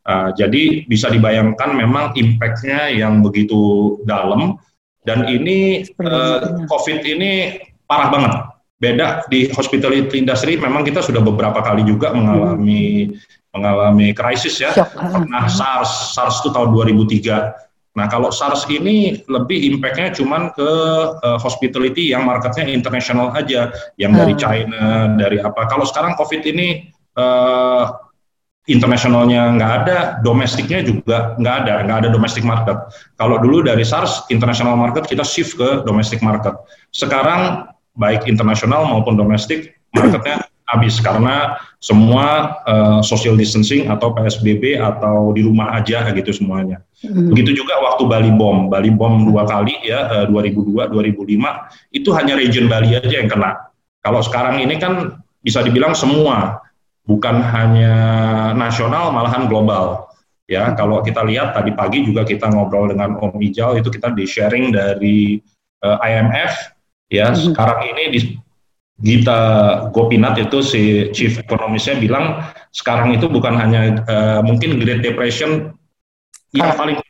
[0.00, 4.56] Uh, jadi bisa dibayangkan memang impact-nya yang begitu dalam
[5.04, 8.32] dan ini uh, COVID ini parah banget.
[8.80, 13.39] Beda di hospitality industry memang kita sudah beberapa kali juga mengalami hmm.
[13.50, 14.70] Mengalami krisis ya.
[14.74, 20.70] Pernah SARS, SARS itu tahun 2003 Nah, kalau SARS ini lebih impact-nya cuman ke
[21.20, 24.40] uh, hospitality yang marketnya internasional aja, yang dari hmm.
[24.40, 24.84] China,
[25.18, 25.66] dari apa.
[25.66, 26.86] Kalau sekarang COVID ini
[27.18, 27.90] uh,
[28.70, 32.78] internasionalnya nggak ada, domestiknya juga nggak ada, nggak ada domestic market.
[33.18, 36.54] Kalau dulu dari SARS, international market kita shift ke domestic market.
[36.94, 45.34] Sekarang baik internasional maupun domestik marketnya habis karena semua uh, social distancing atau PSBB atau
[45.34, 46.78] di rumah aja gitu semuanya.
[47.02, 47.34] Hmm.
[47.34, 52.34] Begitu juga waktu Bali Bom, Bali Bom dua kali ya uh, 2002, 2005 itu hanya
[52.38, 53.72] region Bali aja yang kena.
[54.00, 56.62] Kalau sekarang ini kan bisa dibilang semua,
[57.08, 57.94] bukan hanya
[58.54, 60.06] nasional malahan global.
[60.50, 64.26] Ya, kalau kita lihat tadi pagi juga kita ngobrol dengan Om Ijal itu kita di
[64.26, 65.38] sharing dari
[65.86, 66.74] uh, IMF
[67.06, 67.54] ya, hmm.
[67.54, 68.20] sekarang ini di
[69.00, 69.40] Gita
[69.96, 70.82] Gopinath itu si
[71.16, 75.72] chief ekonomisnya bilang sekarang itu bukan hanya uh, mungkin Great Depression
[76.52, 77.00] yang paling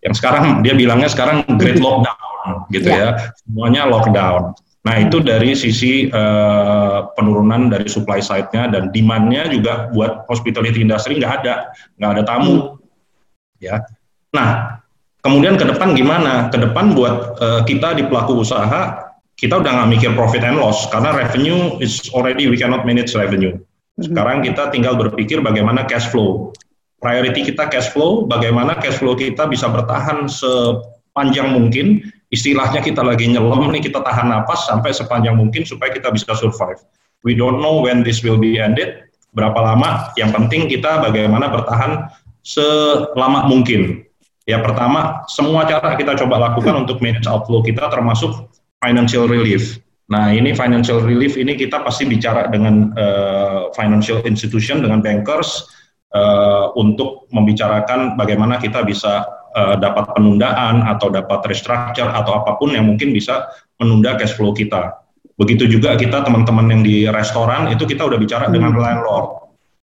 [0.00, 2.28] yang sekarang dia bilangnya sekarang Great Lockdown
[2.72, 3.12] gitu yeah.
[3.18, 4.56] ya semuanya lockdown.
[4.86, 11.20] Nah itu dari sisi uh, penurunan dari supply side-nya dan demand-nya juga buat hospitality industry
[11.20, 11.54] nggak ada
[12.00, 13.60] nggak ada tamu hmm.
[13.60, 13.84] ya.
[14.32, 14.80] Nah
[15.20, 16.48] kemudian ke depan gimana?
[16.48, 19.07] Ke depan buat uh, kita di pelaku usaha
[19.38, 23.54] kita udah nggak mikir profit and loss karena revenue is already we cannot manage revenue.
[23.54, 24.10] Mhm.
[24.10, 26.50] Sekarang kita tinggal berpikir bagaimana cash flow.
[26.98, 32.02] Priority kita cash flow, bagaimana cash flow kita bisa bertahan sepanjang mungkin.
[32.34, 36.82] Istilahnya kita lagi nyelam nih, kita tahan napas sampai sepanjang mungkin supaya kita bisa survive.
[37.22, 40.10] We don't know when this will be ended, berapa lama.
[40.18, 42.10] Yang penting kita bagaimana bertahan
[42.42, 44.02] selama mungkin.
[44.44, 48.48] Ya pertama, semua cara kita coba lakukan untuk manage outflow kita termasuk
[48.82, 49.78] financial relief.
[50.08, 55.68] Nah, ini financial relief ini kita pasti bicara dengan uh, financial institution, dengan bankers
[56.16, 62.72] uh, untuk membicarakan bagaimana kita bisa uh, dapat penundaan atau dapat restructure atau apa pun
[62.72, 64.96] yang mungkin bisa menunda cash flow kita.
[65.36, 68.80] Begitu juga kita teman-teman yang di restoran itu kita udah bicara dengan hmm.
[68.80, 69.28] landlord,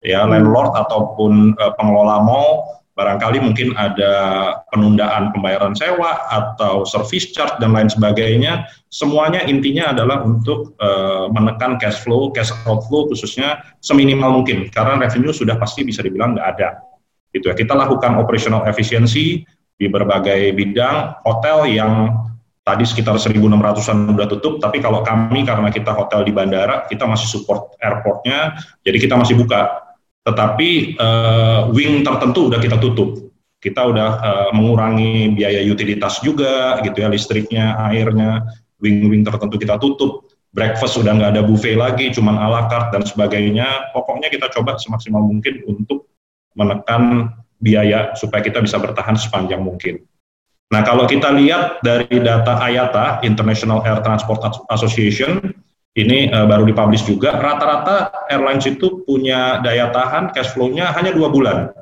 [0.02, 4.14] ya landlord ataupun uh, pengelola mall barangkali mungkin ada
[4.74, 8.66] penundaan pembayaran sewa atau service charge dan lain sebagainya.
[8.90, 15.30] Semuanya intinya adalah untuk uh, menekan cash flow, cash outflow khususnya seminimal mungkin karena revenue
[15.30, 16.82] sudah pasti bisa dibilang nggak ada.
[17.30, 17.54] Gitu ya.
[17.54, 19.46] Kita lakukan operational efficiency
[19.78, 22.10] di berbagai bidang hotel yang
[22.66, 27.30] tadi sekitar 1.600an udah tutup, tapi kalau kami karena kita hotel di bandara, kita masih
[27.30, 29.87] support airportnya, jadi kita masih buka
[30.28, 33.32] tetapi uh, wing tertentu udah kita tutup.
[33.58, 38.44] Kita udah uh, mengurangi biaya utilitas juga, gitu ya, listriknya, airnya,
[38.84, 40.28] wing-wing tertentu kita tutup.
[40.52, 43.96] Breakfast sudah nggak ada buffet lagi, cuman ala carte dan sebagainya.
[43.96, 46.12] Pokoknya kita coba semaksimal mungkin untuk
[46.54, 50.06] menekan biaya supaya kita bisa bertahan sepanjang mungkin.
[50.68, 55.40] Nah, kalau kita lihat dari data IATA, International Air Transport Association,
[55.98, 61.34] ini uh, baru dipublish juga, rata-rata airlines itu punya daya tahan cash flow-nya hanya dua
[61.34, 61.74] bulan,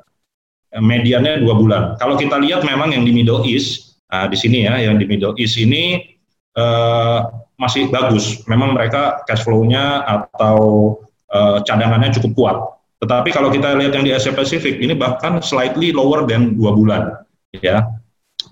[0.72, 1.84] eh, mediannya dua bulan.
[2.00, 5.36] Kalau kita lihat memang yang di Middle East, nah di sini ya, yang di Middle
[5.36, 6.16] East ini
[6.56, 7.28] uh,
[7.60, 8.40] masih bagus.
[8.48, 10.96] Memang mereka cash flow-nya atau
[11.36, 12.58] uh, cadangannya cukup kuat.
[13.04, 17.04] Tetapi kalau kita lihat yang di Asia Pacific, ini bahkan slightly lower than dua bulan,
[17.52, 17.84] ya.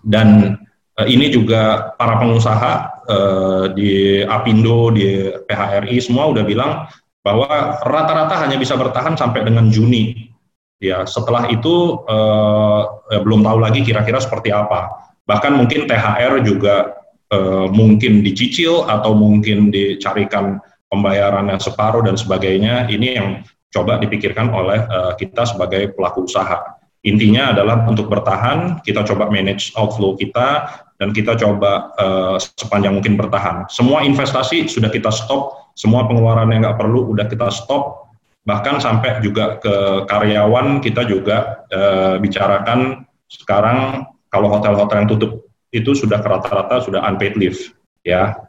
[0.04, 0.60] Dan
[0.99, 3.92] uh, ini juga para pengusaha Eh, di
[4.24, 6.88] Apindo, di PHRI semua udah bilang
[7.20, 10.32] bahwa rata-rata hanya bisa bertahan sampai dengan Juni.
[10.80, 12.82] Ya, setelah itu eh,
[13.16, 15.12] eh, belum tahu lagi kira-kira seperti apa.
[15.28, 16.96] Bahkan mungkin THR juga
[17.28, 22.88] eh, mungkin dicicil atau mungkin dicarikan pembayaran yang separuh dan sebagainya.
[22.88, 23.28] Ini yang
[23.68, 26.80] coba dipikirkan oleh eh, kita sebagai pelaku usaha.
[27.04, 30.72] Intinya adalah untuk bertahan, kita coba manage outflow kita,
[31.04, 33.68] dan kita coba uh, sepanjang mungkin bertahan.
[33.68, 38.08] Semua investasi sudah kita stop, semua pengeluaran yang nggak perlu udah kita stop,
[38.48, 45.44] bahkan sampai juga ke karyawan kita juga uh, bicarakan sekarang kalau hotel-hotel yang tutup
[45.76, 47.60] itu sudah rata-rata sudah unpaid leave,
[48.08, 48.39] ya.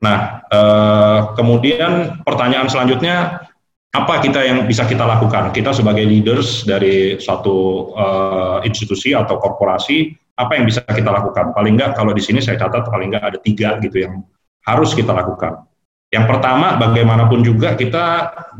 [0.00, 3.44] Nah, uh, kemudian pertanyaan selanjutnya
[3.92, 5.52] apa kita yang bisa kita lakukan?
[5.52, 11.52] Kita sebagai leaders dari suatu uh, institusi atau korporasi, apa yang bisa kita lakukan?
[11.52, 14.24] Paling nggak kalau di sini saya catat paling nggak ada tiga gitu yang
[14.64, 15.66] harus kita lakukan.
[16.12, 18.04] Yang pertama, bagaimanapun juga kita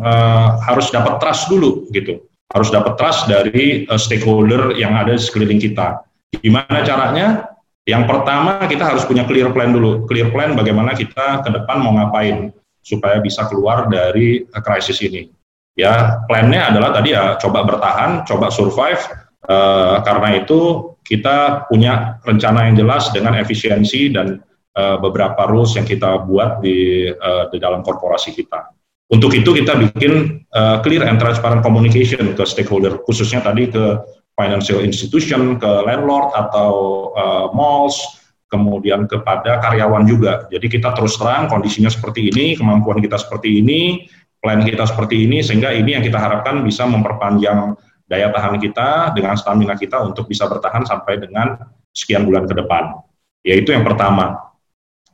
[0.00, 5.20] uh, harus dapat trust dulu gitu, harus dapat trust dari uh, stakeholder yang ada di
[5.20, 6.00] sekeliling kita.
[6.40, 7.52] Gimana caranya?
[7.84, 10.08] Yang pertama kita harus punya clear plan dulu.
[10.08, 15.28] Clear plan bagaimana kita ke depan mau ngapain supaya bisa keluar dari krisis ini.
[15.76, 19.02] Ya, plannya adalah tadi ya coba bertahan, coba survive.
[19.42, 24.40] Uh, karena itu kita punya rencana yang jelas dengan efisiensi dan
[24.78, 28.72] uh, beberapa rules yang kita buat di, uh, di dalam korporasi kita.
[29.12, 34.00] Untuk itu kita bikin uh, clear and transparent communication ke stakeholder, khususnya tadi ke
[34.40, 36.70] financial institution, ke landlord atau
[37.12, 38.00] uh, malls,
[38.48, 40.48] kemudian kepada karyawan juga.
[40.48, 44.08] Jadi kita terus terang kondisinya seperti ini, kemampuan kita seperti ini,
[44.40, 47.76] plan kita seperti ini, sehingga ini yang kita harapkan bisa memperpanjang
[48.12, 51.56] daya tahan kita dengan stamina kita untuk bisa bertahan sampai dengan
[51.96, 53.00] sekian bulan ke depan.
[53.40, 54.52] Yaitu yang pertama.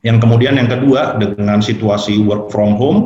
[0.03, 2.99] Yang kemudian yang kedua dengan situasi work from home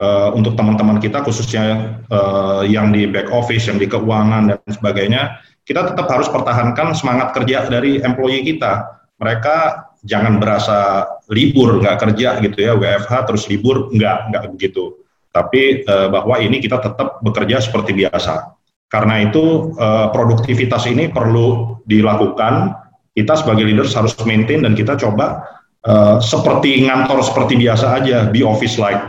[0.00, 5.40] uh, untuk teman-teman kita khususnya uh, yang di back office, yang di keuangan dan sebagainya,
[5.64, 12.36] kita tetap harus pertahankan semangat kerja dari employee kita mereka jangan berasa libur nggak kerja
[12.44, 15.00] gitu ya WFH terus libur nggak nggak begitu
[15.32, 18.52] tapi uh, bahwa ini kita tetap bekerja seperti biasa
[18.94, 22.78] karena itu uh, produktivitas ini perlu dilakukan.
[23.10, 25.42] Kita sebagai leaders harus maintain dan kita coba
[25.82, 29.02] uh, seperti ngantor seperti biasa aja di office like.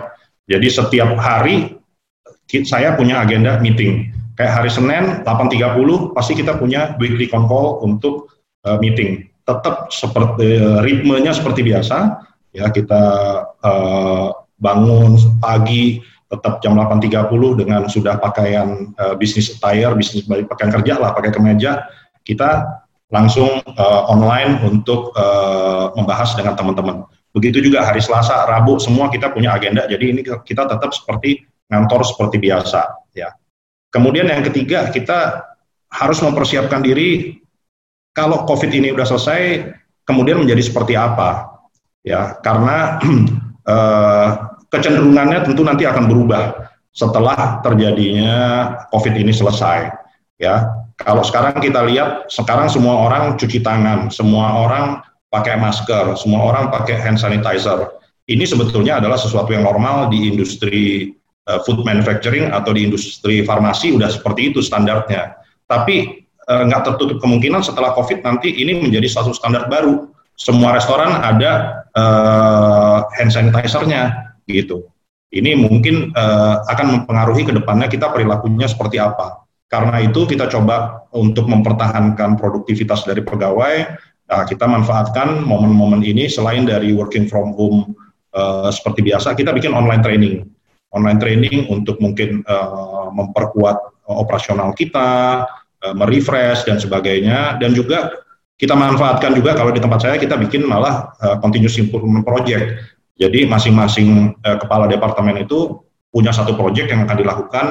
[0.50, 1.78] Jadi setiap hari
[2.66, 4.10] saya punya agenda meeting.
[4.34, 8.34] Kayak hari Senin 8.30 pasti kita punya weekly call untuk
[8.66, 9.30] uh, meeting.
[9.46, 12.26] Tetap seperti ritmenya seperti biasa.
[12.58, 13.04] Ya kita
[13.62, 16.02] uh, bangun pagi
[16.36, 21.88] tetap jam 8.30 dengan sudah pakaian uh, bisnis attire, bisnis pakaian kerja lah, pakai kemeja,
[22.28, 22.68] kita
[23.10, 27.08] langsung uh, online untuk uh, membahas dengan teman-teman.
[27.32, 32.04] Begitu juga hari Selasa, Rabu, semua kita punya agenda, jadi ini kita tetap seperti ngantor
[32.08, 33.12] seperti biasa.
[33.16, 33.34] ya.
[33.92, 35.44] Kemudian yang ketiga, kita
[35.88, 37.40] harus mempersiapkan diri
[38.16, 39.42] kalau COVID ini sudah selesai,
[40.08, 41.60] kemudian menjadi seperti apa?
[42.00, 43.00] Ya, karena
[43.76, 44.30] eh,
[44.76, 49.92] kecenderungannya tentu nanti akan berubah setelah terjadinya COVID ini selesai.
[50.36, 50.68] Ya,
[51.00, 55.00] kalau sekarang kita lihat, sekarang semua orang cuci tangan, semua orang
[55.32, 57.96] pakai masker, semua orang pakai hand sanitizer.
[58.28, 61.14] Ini sebetulnya adalah sesuatu yang normal di industri
[61.48, 65.40] uh, food manufacturing atau di industri farmasi udah seperti itu standarnya.
[65.70, 70.14] Tapi Eh, nggak uh, tertutup kemungkinan setelah COVID nanti ini menjadi satu standar baru.
[70.38, 74.90] Semua restoran ada uh, hand sanitizer-nya gitu.
[75.34, 79.44] Ini mungkin uh, akan mempengaruhi ke depannya kita perilakunya seperti apa.
[79.68, 83.98] Karena itu kita coba untuk mempertahankan produktivitas dari pegawai,
[84.30, 87.92] nah, kita manfaatkan momen-momen ini selain dari working from home
[88.38, 90.46] uh, seperti biasa, kita bikin online training.
[90.96, 95.44] Online training untuk mungkin uh, memperkuat operasional kita,
[95.86, 98.10] Eh, merefresh dan sebagainya dan juga
[98.58, 102.95] kita manfaatkan juga kalau di tempat saya kita bikin malah uh, continuous improvement project.
[103.16, 105.80] Jadi masing-masing uh, kepala departemen itu
[106.12, 107.66] punya satu project yang akan dilakukan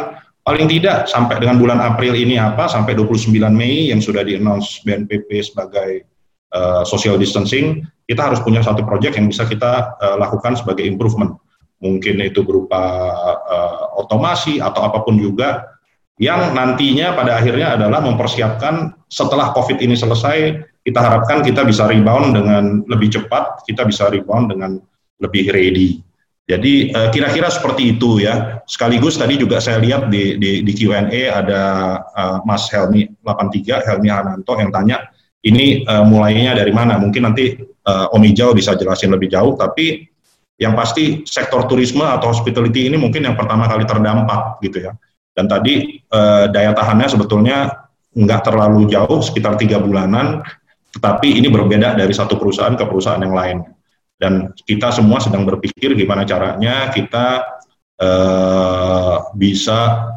[0.44, 5.40] paling tidak sampai dengan bulan April ini apa sampai 29 Mei yang sudah di-announce BNPB
[5.40, 6.04] sebagai
[6.52, 11.40] uh, social distancing, kita harus punya satu project yang bisa kita uh, lakukan sebagai improvement.
[11.80, 12.80] Mungkin itu berupa
[13.44, 15.74] uh, otomasi atau apa pun juga
[16.20, 22.38] yang nantinya pada akhirnya adalah mempersiapkan setelah COVID ini selesai, kita harapkan kita bisa rebound
[22.38, 24.78] dengan lebih cepat, kita bisa rebound dengan
[25.22, 26.00] lebih ready.
[26.44, 28.60] Jadi eh, kira-kira seperti itu ya.
[28.68, 31.62] Sekaligus tadi juga saya lihat di, di, di Q&A ada
[32.16, 35.04] uh, Mas Helmi 83, Helmi Hananto yang tanya,
[35.44, 36.96] ini uh, mulainya dari mana?
[36.96, 40.08] Mungkin nanti uh, Om Ijau bisa jelasin lebih jauh, tapi
[40.56, 44.92] yang pasti sektor turisme atau hospitality ini mungkin yang pertama kali terdampak gitu ya.
[45.34, 50.46] Dan tadi eh, daya tahannya sebetulnya nggak terlalu jauh, sekitar tiga bulanan,
[50.94, 53.58] tetapi ini berbeda dari satu perusahaan ke perusahaan yang lain.
[54.24, 57.44] Dan kita semua sedang berpikir gimana caranya kita
[58.00, 60.08] eh, bisa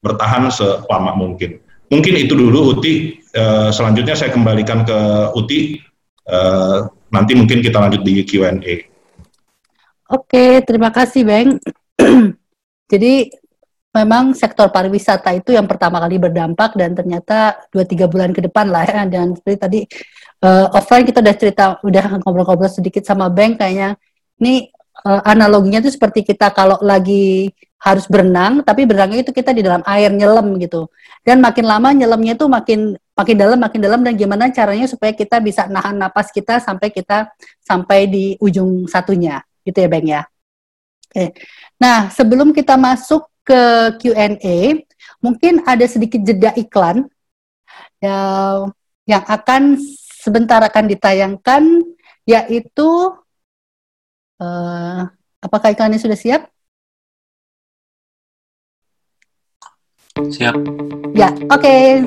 [0.00, 1.60] bertahan selama mungkin.
[1.92, 3.20] Mungkin itu dulu Uti.
[3.20, 4.98] Eh, selanjutnya saya kembalikan ke
[5.36, 5.76] Uti.
[6.24, 6.78] Eh,
[7.12, 8.88] nanti mungkin kita lanjut di Q&A.
[10.08, 11.60] Oke, terima kasih Bang.
[12.90, 13.28] Jadi
[13.90, 18.70] memang sektor pariwisata itu yang pertama kali berdampak dan ternyata dua tiga bulan ke depan
[18.70, 19.80] lah ya dan seperti tadi
[20.44, 23.96] uh, offline kita udah cerita udah ngobrol-ngobrol sedikit sama bank kayaknya
[24.40, 24.68] ini
[25.04, 29.80] uh, analoginya itu seperti kita kalau lagi harus berenang tapi berenangnya itu kita di dalam
[29.88, 30.92] air nyelam gitu
[31.24, 35.40] dan makin lama nyelamnya itu makin makin dalam makin dalam dan gimana caranya supaya kita
[35.40, 37.32] bisa nahan napas kita sampai kita
[37.64, 40.22] sampai di ujung satunya gitu ya Bang ya.
[41.10, 41.34] Oke.
[41.80, 43.60] Nah, sebelum kita masuk ke
[43.98, 44.78] Q&A,
[45.18, 47.08] mungkin ada sedikit jeda iklan
[47.98, 48.70] yang,
[49.10, 49.80] yang akan
[50.20, 51.80] sebentar akan ditayangkan,
[52.28, 52.88] yaitu
[54.36, 55.08] uh,
[55.40, 56.42] apakah iklannya sudah siap?
[60.20, 60.52] Siap.
[61.16, 61.64] Ya, oke.
[61.64, 62.04] Okay.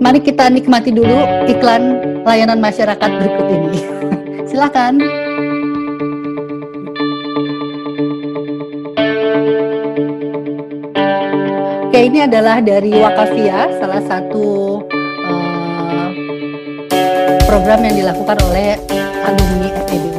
[0.00, 3.80] Mari kita nikmati dulu iklan layanan masyarakat berikut ini.
[4.48, 5.02] Silakan.
[11.90, 14.69] Oke, ini adalah dari Wakafia, salah satu
[17.50, 18.78] program yang dilakukan oleh
[19.26, 20.09] alumni FEBU.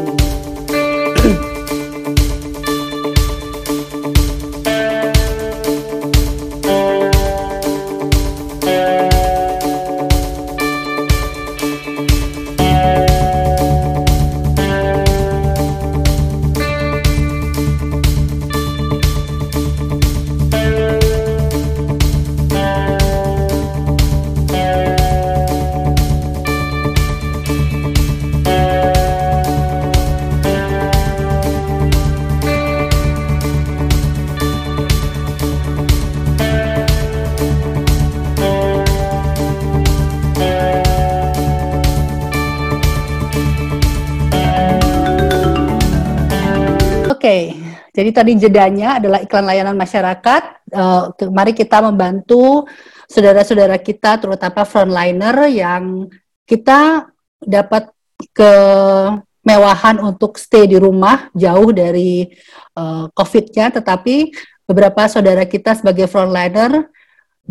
[48.02, 50.74] Jadi tadi jedanya adalah iklan layanan masyarakat.
[50.74, 52.66] Uh, mari kita membantu
[53.06, 56.10] saudara-saudara kita, terutama frontliner yang
[56.50, 57.06] kita
[57.38, 57.94] dapat
[58.34, 62.26] kemewahan untuk stay di rumah jauh dari
[62.74, 64.34] uh, COVID-nya, tetapi
[64.66, 66.90] beberapa saudara kita sebagai frontliner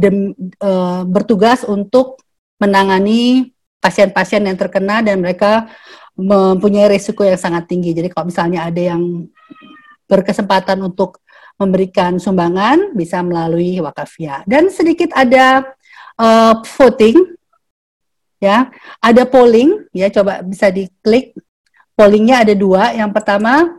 [0.02, 2.18] uh, bertugas untuk
[2.58, 5.70] menangani pasien-pasien yang terkena dan mereka
[6.18, 7.94] mempunyai risiko yang sangat tinggi.
[7.94, 9.30] Jadi kalau misalnya ada yang
[10.10, 11.22] berkesempatan untuk
[11.54, 14.42] memberikan sumbangan bisa melalui wakafia.
[14.48, 15.62] Dan sedikit ada
[16.18, 17.14] uh, voting,
[18.42, 21.38] ya, ada polling, ya, coba bisa diklik.
[21.94, 22.96] Pollingnya ada dua.
[22.96, 23.76] Yang pertama,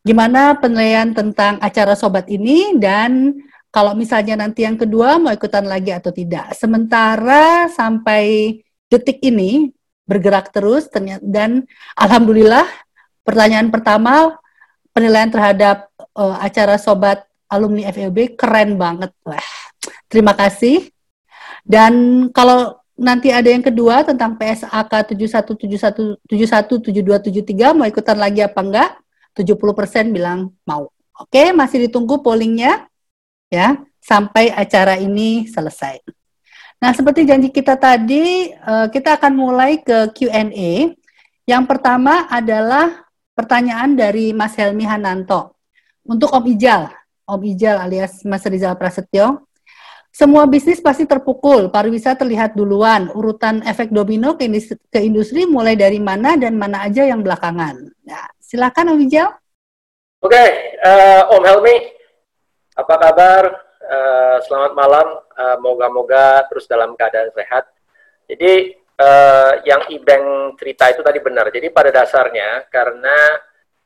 [0.00, 3.34] gimana penilaian tentang acara sobat ini dan
[3.74, 6.54] kalau misalnya nanti yang kedua mau ikutan lagi atau tidak.
[6.54, 8.54] Sementara sampai
[8.86, 9.74] detik ini
[10.06, 10.86] bergerak terus
[11.18, 11.66] dan
[11.98, 12.68] alhamdulillah
[13.26, 14.38] pertanyaan pertama
[14.94, 19.10] penilaian terhadap uh, acara sobat alumni FEB keren banget.
[19.26, 19.42] Wah
[20.08, 20.88] terima kasih.
[21.66, 25.10] Dan kalau nanti ada yang kedua tentang PSAK
[26.30, 28.90] 7171717273 mau ikutan lagi apa enggak?
[29.34, 30.86] 70% bilang mau.
[31.18, 32.86] Oke masih ditunggu pollingnya
[33.50, 35.98] ya sampai acara ini selesai.
[36.82, 40.92] Nah, seperti janji kita tadi, uh, kita akan mulai ke Q&A.
[41.48, 43.03] Yang pertama adalah
[43.34, 45.58] pertanyaan dari Mas Helmi Hananto.
[46.06, 46.88] Untuk Om Ijal,
[47.26, 49.50] Om Ijal alias Mas Rizal Prasetyo.
[50.14, 53.10] Semua bisnis pasti terpukul, pariwisata terlihat duluan.
[53.10, 57.82] Urutan efek domino ke industri, ke industri mulai dari mana dan mana aja yang belakangan.
[58.06, 59.28] Nah, silakan Om Ijal.
[60.22, 60.48] Oke, okay,
[60.86, 61.76] uh, eh, Om Helmi,
[62.78, 63.42] apa kabar?
[63.84, 65.06] Uh, selamat malam,
[65.36, 67.68] uh, moga-moga terus dalam keadaan sehat.
[68.30, 71.50] Jadi uh, yang Ibeng cerita itu tadi benar.
[71.50, 73.14] Jadi pada dasarnya karena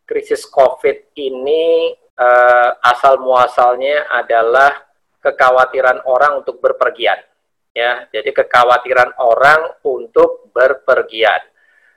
[0.09, 4.72] krisis COVID ini uh, asal muasalnya adalah
[5.20, 7.18] kekhawatiran orang untuk berpergian,
[7.76, 8.06] ya.
[8.09, 11.42] Jadi kekhawatiran orang untuk berpergian,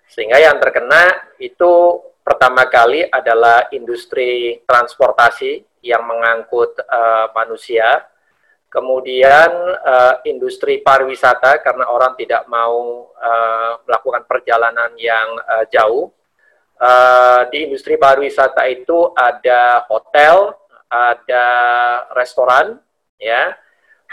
[0.09, 8.05] sehingga yang terkena itu pertama kali adalah industri transportasi yang mengangkut uh, manusia,
[8.72, 9.51] kemudian
[9.84, 16.09] uh, industri pariwisata karena orang tidak mau uh, melakukan perjalanan yang uh, jauh.
[16.82, 20.57] Uh, di industri pariwisata itu ada hotel,
[20.89, 21.45] ada
[22.17, 22.82] restoran,
[23.22, 23.53] ya,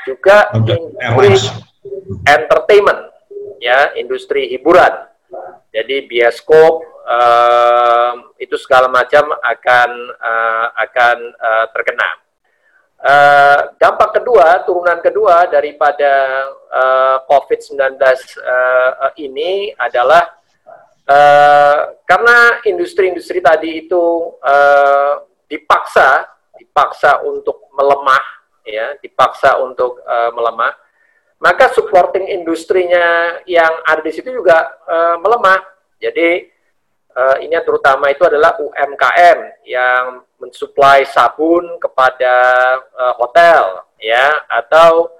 [0.05, 1.49] juga industri
[2.29, 3.09] entertainment,
[3.57, 5.09] ya, industri hiburan.
[5.73, 9.91] Jadi bioskop, uh, itu segala macam akan
[10.21, 12.28] uh, akan uh, terkena.
[12.99, 16.11] Uh, dampak kedua, turunan kedua daripada
[16.67, 17.95] uh, COVID-19
[18.43, 20.27] uh, ini adalah
[21.07, 25.15] uh, karena industri-industri tadi itu uh,
[25.47, 26.27] dipaksa,
[26.59, 28.25] dipaksa untuk melemah,
[28.67, 30.75] ya, dipaksa untuk uh, melemah,
[31.39, 35.63] maka supporting industrinya yang ada di situ juga uh, melemah.
[36.03, 36.51] Jadi
[37.15, 39.39] uh, ini terutama itu adalah UMKM
[39.71, 42.35] yang mensuplai sabun kepada
[42.95, 45.11] uh, hotel ya atau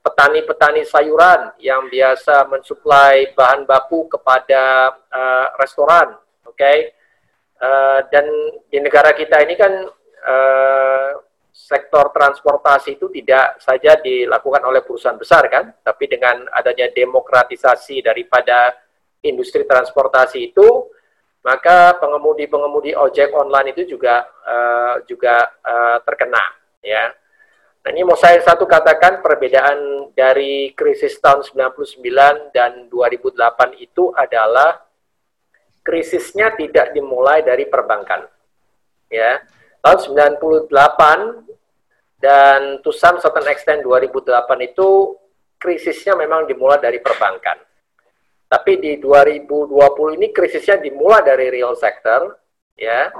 [0.00, 6.16] petani-petani uh, sayuran yang biasa mensuplai bahan baku kepada uh, restoran,
[6.48, 6.56] oke?
[6.56, 6.96] Okay?
[7.60, 8.24] Uh, dan
[8.72, 9.72] di negara kita ini kan
[10.24, 11.10] uh,
[11.52, 18.76] sektor transportasi itu tidak saja dilakukan oleh perusahaan besar kan, tapi dengan adanya demokratisasi daripada
[19.24, 20.95] industri transportasi itu,
[21.46, 26.42] maka pengemudi-pengemudi ojek online itu juga uh, juga uh, terkena,
[26.82, 27.14] ya.
[27.86, 34.82] Nah, ini mau saya satu katakan perbedaan dari krisis tahun 99 dan 2008 itu adalah
[35.86, 38.26] krisisnya tidak dimulai dari perbankan.
[39.06, 39.38] Ya.
[39.86, 40.66] Tahun 98
[42.18, 44.34] dan to some certain extent 2008
[44.66, 45.14] itu
[45.62, 47.62] krisisnya memang dimulai dari perbankan.
[48.46, 49.74] Tapi di 2020
[50.14, 52.30] ini krisisnya dimulai dari real sector,
[52.78, 53.10] ya.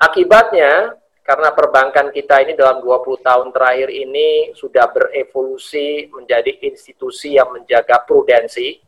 [0.00, 7.52] Akibatnya karena perbankan kita ini dalam 20 tahun terakhir ini sudah berevolusi menjadi institusi yang
[7.52, 8.80] menjaga prudensi,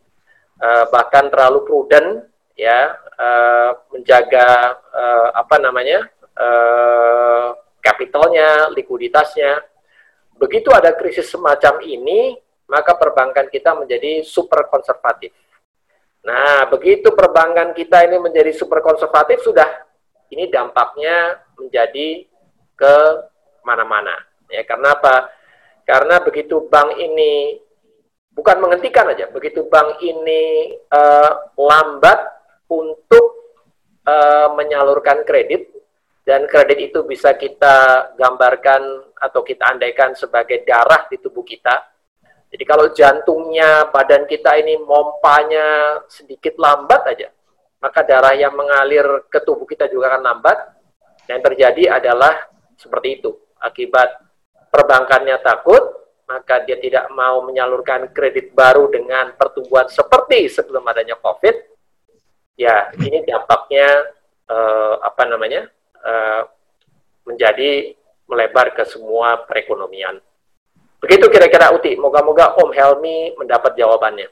[0.58, 7.54] uh, bahkan terlalu prudent, ya, uh, menjaga uh, apa namanya uh,
[7.84, 9.60] kapitalnya, likuiditasnya.
[10.40, 12.40] Begitu ada krisis semacam ini,
[12.72, 15.43] maka perbankan kita menjadi super konservatif
[16.24, 19.68] Nah, begitu perbankan kita ini menjadi super konservatif, sudah
[20.32, 22.24] ini dampaknya menjadi
[22.74, 22.96] ke
[23.60, 24.16] mana-mana.
[24.48, 25.28] Ya, karena apa?
[25.84, 27.60] Karena begitu bank ini
[28.32, 32.18] bukan menghentikan aja, begitu bank ini uh, lambat
[32.72, 33.54] untuk
[34.08, 35.70] uh, menyalurkan kredit,
[36.24, 41.93] dan kredit itu bisa kita gambarkan atau kita andaikan sebagai darah di tubuh kita.
[42.54, 47.26] Jadi kalau jantungnya badan kita ini mompanya sedikit lambat aja,
[47.82, 50.58] maka darah yang mengalir ke tubuh kita juga akan lambat.
[51.26, 52.46] Yang terjadi adalah
[52.78, 53.34] seperti itu.
[53.58, 54.22] Akibat
[54.70, 55.82] perbankannya takut,
[56.30, 61.74] maka dia tidak mau menyalurkan kredit baru dengan pertumbuhan seperti sebelum adanya COVID.
[62.54, 64.14] Ya, ini dampaknya
[64.46, 65.66] eh, apa namanya?
[66.06, 66.42] Eh,
[67.26, 67.98] menjadi
[68.30, 70.22] melebar ke semua perekonomian.
[71.04, 72.00] Begitu kira-kira Uti.
[72.00, 74.24] Moga-moga Om Helmi mendapat jawabannya.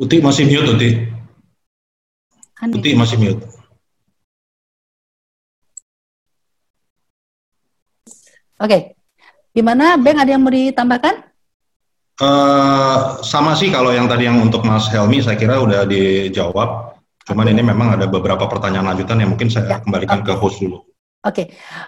[0.00, 0.90] Uti masih mute, Uti.
[2.72, 3.44] Uti masih mute.
[8.56, 8.96] Oke.
[9.52, 10.16] Gimana, Bang?
[10.16, 11.14] Ada yang mau ditambahkan?
[12.14, 16.93] Uh, sama sih kalau yang tadi yang untuk Mas Helmi, saya kira udah dijawab.
[17.24, 19.76] Cuman ini memang ada beberapa pertanyaan lanjutan yang mungkin saya ya.
[19.80, 20.84] kembalikan ke host dulu.
[21.24, 21.32] Oke.
[21.32, 21.46] Okay.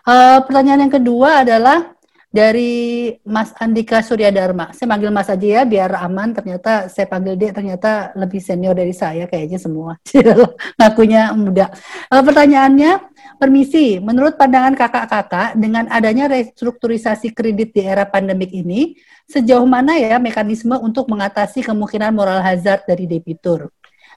[0.09, 1.97] Uh, eh, pertanyaan yang kedua adalah
[2.33, 4.73] dari Mas Andika Surya Dharma.
[4.77, 6.33] Saya panggil Mas aja ya biar aman.
[6.33, 10.01] Ternyata saya panggil dia ternyata lebih senior dari saya kayaknya semua.
[10.81, 11.69] Ngakunya muda.
[12.09, 18.97] Uh, pertanyaannya, permisi, menurut pandangan kakak-kakak dengan adanya restrukturisasi kredit di era pandemik ini,
[19.29, 23.69] sejauh mana ya mekanisme untuk mengatasi kemungkinan moral hazard dari debitur?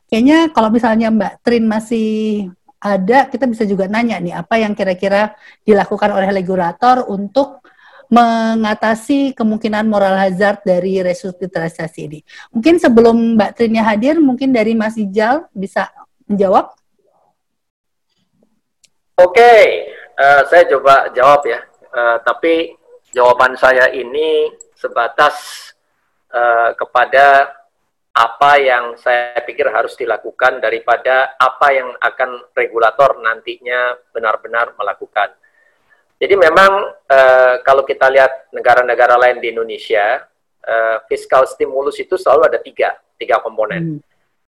[0.09, 2.49] Kayaknya kalau misalnya Mbak Trin masih
[2.81, 7.61] ada, kita bisa juga nanya nih apa yang kira-kira dilakukan oleh regulator untuk
[8.09, 12.19] mengatasi kemungkinan moral hazard dari restrukturisasi ini.
[12.49, 15.93] Mungkin sebelum Mbak Trinya hadir, mungkin dari Mas Ijal bisa
[16.25, 16.73] menjawab.
[19.19, 19.63] Oke, okay.
[20.17, 21.61] uh, eh, saya coba jawab ya.
[21.93, 22.73] Uh, tapi
[23.13, 25.69] jawaban saya ini sebatas
[26.33, 27.58] uh, kepada
[28.13, 35.31] apa yang saya pikir harus dilakukan daripada apa yang akan regulator nantinya benar-benar melakukan.
[36.19, 40.19] Jadi memang uh, kalau kita lihat negara-negara lain di Indonesia,
[40.67, 43.97] uh, fiskal stimulus itu selalu ada tiga, tiga komponen.
[43.97, 43.99] Hmm.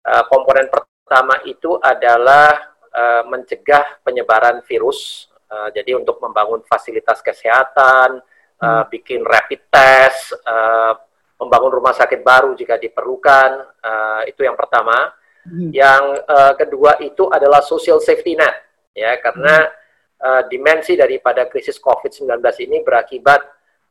[0.03, 5.31] Uh, komponen pertama itu adalah uh, mencegah penyebaran virus.
[5.47, 8.19] Uh, jadi untuk membangun fasilitas kesehatan,
[8.59, 10.99] uh, bikin rapid test, uh,
[11.41, 13.49] membangun rumah sakit baru jika diperlukan,
[13.81, 15.09] uh, itu yang pertama.
[15.41, 15.73] Hmm.
[15.73, 18.53] Yang uh, kedua itu adalah social safety net,
[18.93, 19.79] ya karena hmm
[20.21, 23.41] uh, dimensi daripada krisis COVID-19 ini berakibat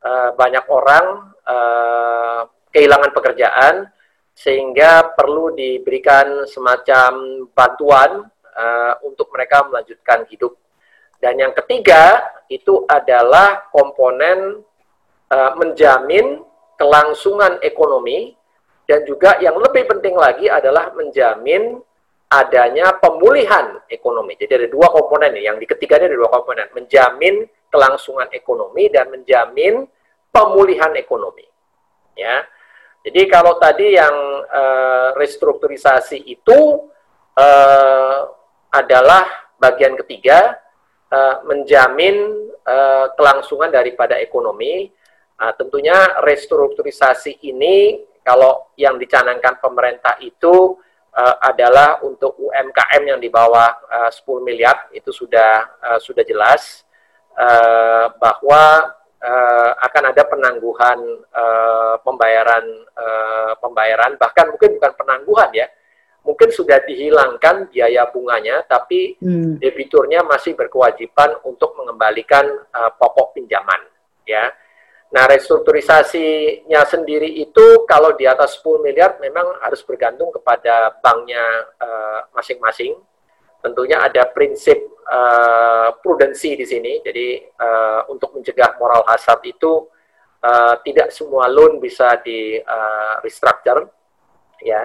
[0.07, 1.07] uh, banyak orang
[1.45, 3.75] uh, kehilangan pekerjaan
[4.31, 8.25] sehingga perlu diberikan semacam bantuan
[8.57, 10.57] uh, untuk mereka melanjutkan hidup.
[11.21, 14.65] Dan yang ketiga itu adalah komponen
[15.29, 16.41] uh, menjamin
[16.81, 18.33] kelangsungan ekonomi
[18.89, 21.77] dan juga yang lebih penting lagi adalah menjamin
[22.33, 24.39] adanya pemulihan ekonomi.
[24.41, 25.53] Jadi ada dua komponen nih.
[25.53, 29.85] Yang di ketiga ada dua komponen, menjamin kelangsungan ekonomi dan menjamin
[30.33, 31.45] pemulihan ekonomi.
[32.17, 32.49] Ya.
[33.05, 34.17] Jadi kalau tadi yang
[34.47, 36.89] uh, restrukturisasi itu
[37.37, 38.19] uh,
[38.71, 39.27] adalah
[39.61, 40.57] bagian ketiga
[41.13, 42.49] uh, menjamin
[43.19, 44.95] kelangsungan daripada ekonomi.
[45.41, 50.77] Uh, tentunya restrukturisasi ini kalau yang dicanangkan pemerintah itu
[51.17, 56.85] uh, adalah untuk UMKM yang di bawah uh, 10 miliar itu sudah uh, sudah jelas
[57.41, 60.99] uh, bahwa uh, akan ada penangguhan
[61.33, 62.65] uh, pembayaran
[62.97, 65.67] uh, pembayaran bahkan mungkin bukan penangguhan ya
[66.21, 69.57] mungkin sudah dihilangkan biaya bunganya tapi hmm.
[69.57, 72.45] debiturnya masih berkewajiban untuk mengembalikan
[72.77, 73.81] uh, pokok pinjaman
[74.29, 74.53] ya
[75.11, 81.43] Nah, restrukturisasinya sendiri itu kalau di atas 10 miliar memang harus bergantung kepada banknya
[81.83, 82.95] eh, masing-masing.
[82.95, 83.11] Uh,
[83.61, 87.05] Tentunya ada prinsip uh, prudensi di sini.
[87.05, 89.85] Jadi uh, untuk mencegah moral hazard itu
[90.41, 93.85] uh, tidak semua loan bisa di uh, restructure,
[94.65, 94.81] ya.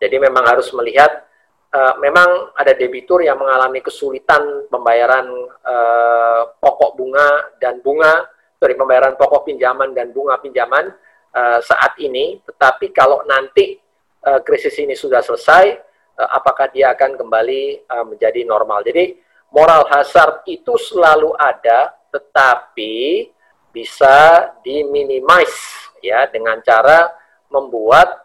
[0.00, 1.28] Jadi memang harus melihat
[1.68, 5.28] uh, memang ada debitur yang mengalami kesulitan pembayaran
[5.60, 8.24] uh, pokok bunga dan bunga
[8.64, 10.88] dari pembayaran pokok pinjaman dan bunga pinjaman
[11.36, 13.76] uh, saat ini, tetapi kalau nanti
[14.24, 15.76] uh, krisis ini sudah selesai,
[16.16, 18.80] uh, apakah dia akan kembali uh, menjadi normal.
[18.80, 19.20] Jadi
[19.52, 23.28] moral hazard itu selalu ada, tetapi
[23.68, 27.12] bisa diminimize ya dengan cara
[27.52, 28.24] membuat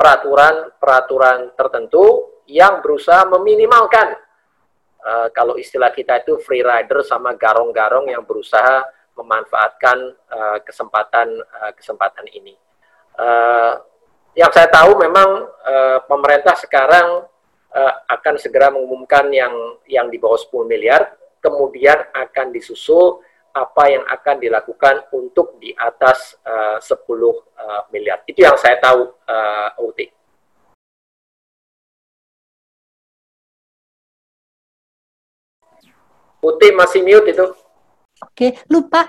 [0.00, 4.14] peraturan-peraturan tertentu yang berusaha meminimalkan
[5.04, 8.84] uh, kalau istilah kita itu free rider sama garong-garong yang berusaha
[9.14, 9.98] memanfaatkan
[10.30, 12.54] uh, kesempatan uh, kesempatan ini.
[13.14, 13.78] Uh,
[14.34, 17.22] yang saya tahu memang uh, pemerintah sekarang
[17.70, 19.54] uh, akan segera mengumumkan yang
[19.86, 23.22] yang di bawah 10 miliar, kemudian akan disusul
[23.54, 28.26] apa yang akan dilakukan untuk di atas uh, 10 uh, miliar.
[28.26, 30.10] Itu yang saya tahu, uh, Uti.
[36.42, 37.46] Uti masih mute itu.
[38.24, 39.08] Oke, lupa.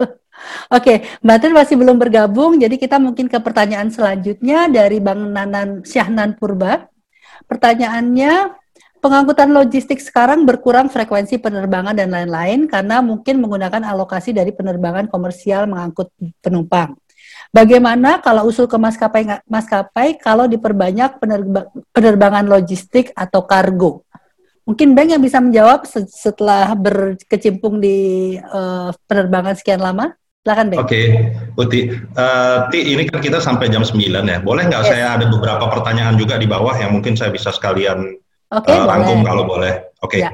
[0.76, 5.84] Oke, Mbak Trin masih belum bergabung, jadi kita mungkin ke pertanyaan selanjutnya dari Bang Nanan
[5.84, 6.88] Syahnan Purba.
[7.44, 8.56] Pertanyaannya,
[9.04, 15.68] pengangkutan logistik sekarang berkurang frekuensi penerbangan dan lain-lain karena mungkin menggunakan alokasi dari penerbangan komersial
[15.68, 16.96] mengangkut penumpang.
[17.50, 21.18] Bagaimana kalau usul ke maskapai maskapai kalau diperbanyak
[21.90, 24.06] penerbangan logistik atau kargo?
[24.70, 30.14] Mungkin Bang yang bisa menjawab setelah berkecimpung di uh, penerbangan sekian lama.
[30.40, 31.06] Silakan, Oke, okay.
[31.58, 31.80] Uti.
[32.16, 34.38] Uh, Ti, ini kan kita sampai jam 9 ya.
[34.40, 34.90] Boleh nggak yes.
[34.94, 38.16] saya ada beberapa pertanyaan juga di bawah yang mungkin saya bisa sekalian
[38.48, 39.26] okay, uh, rangkum boleh.
[39.26, 39.74] kalau boleh.
[40.06, 40.16] Oke.
[40.16, 40.20] Okay.
[40.24, 40.30] Ya.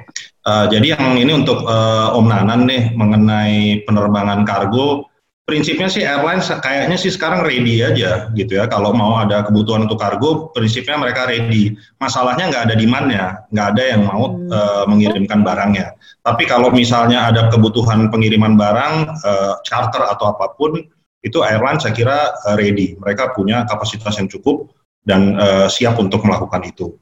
[0.47, 5.11] Uh, jadi yang ini untuk uh, Om Nanan nih mengenai penerbangan kargo
[5.47, 8.67] prinsipnya sih airlines kayaknya sih sekarang ready aja gitu ya.
[8.67, 11.79] Kalau mau ada kebutuhan untuk kargo, prinsipnya mereka ready.
[12.03, 13.25] Masalahnya nggak ada demandnya,
[13.55, 14.51] nggak ada yang mau hmm.
[14.51, 15.95] uh, mengirimkan barangnya.
[16.27, 20.83] Tapi kalau misalnya ada kebutuhan pengiriman barang, uh, charter atau apa pun,
[21.23, 22.99] itu airline saya kira uh, ready.
[22.99, 24.75] Mereka punya kapasitas yang cukup
[25.07, 26.99] dan uh, siap untuk melakukan itu.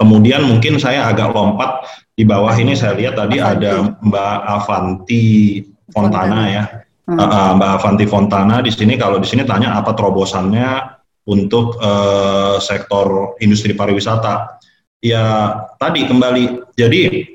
[0.00, 1.84] Kemudian mungkin saya agak lompat
[2.16, 3.52] di bawah ini saya lihat tadi Avanti.
[3.68, 5.24] ada Mbak Avanti
[5.92, 6.64] Fontana ya
[7.06, 7.22] Hmm.
[7.22, 10.98] Uh, Mbak Avanti Fontana di sini kalau di sini tanya apa terobosannya
[11.30, 14.58] untuk uh, sektor industri pariwisata.
[14.98, 16.74] Ya tadi kembali.
[16.74, 17.30] Jadi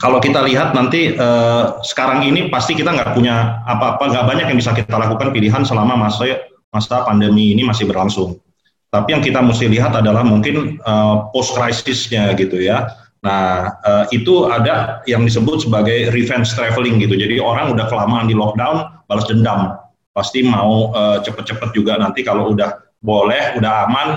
[0.00, 4.58] kalau kita lihat nanti uh, sekarang ini pasti kita nggak punya apa-apa, nggak banyak yang
[4.58, 8.40] bisa kita lakukan pilihan selama masa masa pandemi ini masih berlangsung.
[8.88, 12.88] Tapi yang kita mesti lihat adalah mungkin uh, post krisisnya gitu ya
[13.22, 17.14] Nah, uh, itu ada yang disebut sebagai revenge traveling gitu.
[17.14, 19.78] Jadi orang udah kelamaan di lockdown, balas dendam.
[20.10, 24.08] Pasti mau uh, cepet-cepet juga nanti kalau udah boleh, udah aman,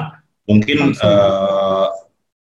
[0.49, 1.87] mungkin uh,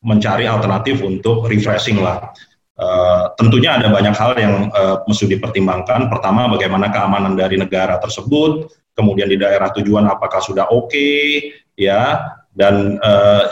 [0.06, 2.30] mencari alternatif untuk refreshing lah.
[2.74, 6.06] Uh, tentunya ada banyak hal yang uh, mesti dipertimbangkan.
[6.06, 12.30] Pertama, bagaimana keamanan dari negara tersebut, kemudian di daerah tujuan apakah sudah oke, okay, ya,
[12.54, 13.50] dan uh,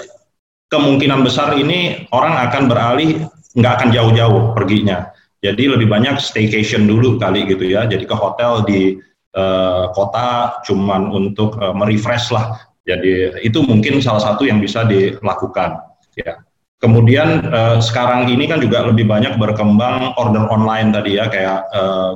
[0.73, 5.13] kemungkinan besar ini orang akan beralih nggak akan jauh-jauh perginya.
[5.45, 7.85] Jadi lebih banyak staycation dulu kali gitu ya.
[7.85, 8.97] Jadi ke hotel di
[9.37, 12.57] uh, kota cuman untuk uh, merefresh lah.
[12.89, 15.83] Jadi itu mungkin salah satu yang bisa dilakukan.
[16.17, 16.41] Ya.
[16.81, 21.69] Kemudian uh, sekarang ini kan juga lebih banyak berkembang order online tadi ya kayak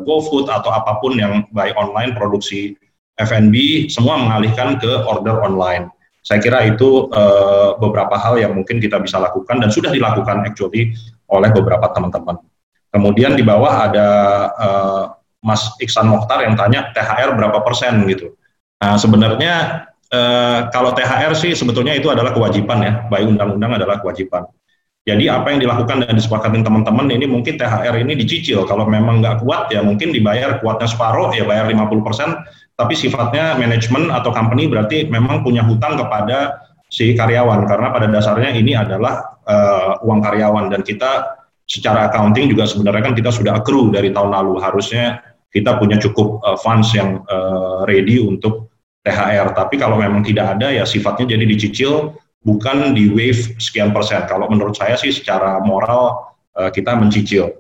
[0.03, 2.75] GoFood atau apa pun yang by online produksi
[3.17, 5.91] F&B semua mengalihkan ke order online.
[6.27, 10.91] Saya kira itu uh, beberapa hal yang mungkin kita bisa lakukan dan sudah dilakukan actually
[11.31, 12.43] oleh beberapa teman-teman.
[12.91, 14.09] Kemudian di bawah ada
[14.59, 15.05] uh,
[15.39, 18.35] Mas Iksan Mokhtar yang tanya THR berapa persen gitu.
[18.83, 24.51] Nah sebenarnya uh, kalau THR sih sebetulnya itu adalah kewajiban ya, baik undang-undang adalah kewajiban.
[25.07, 28.67] Jadi apa yang dilakukan dan disepakati teman-teman ini mungkin THR ini dicicil.
[28.67, 32.35] Kalau memang nggak kuat ya mungkin dibayar kuatnya separuh ya bayar 50 persen
[32.77, 36.61] tapi sifatnya manajemen atau company berarti memang punya hutang kepada
[36.93, 37.65] si karyawan.
[37.65, 40.69] Karena pada dasarnya ini adalah uh, uang karyawan.
[40.69, 44.61] Dan kita secara accounting juga sebenarnya kan kita sudah accrue dari tahun lalu.
[44.61, 48.69] Harusnya kita punya cukup uh, funds yang uh, ready untuk
[49.07, 54.27] THR tapi kalau memang tidak ada ya sifatnya jadi dicicil bukan di wave sekian persen.
[54.27, 57.55] Kalau menurut saya sih secara moral uh, kita mencicil.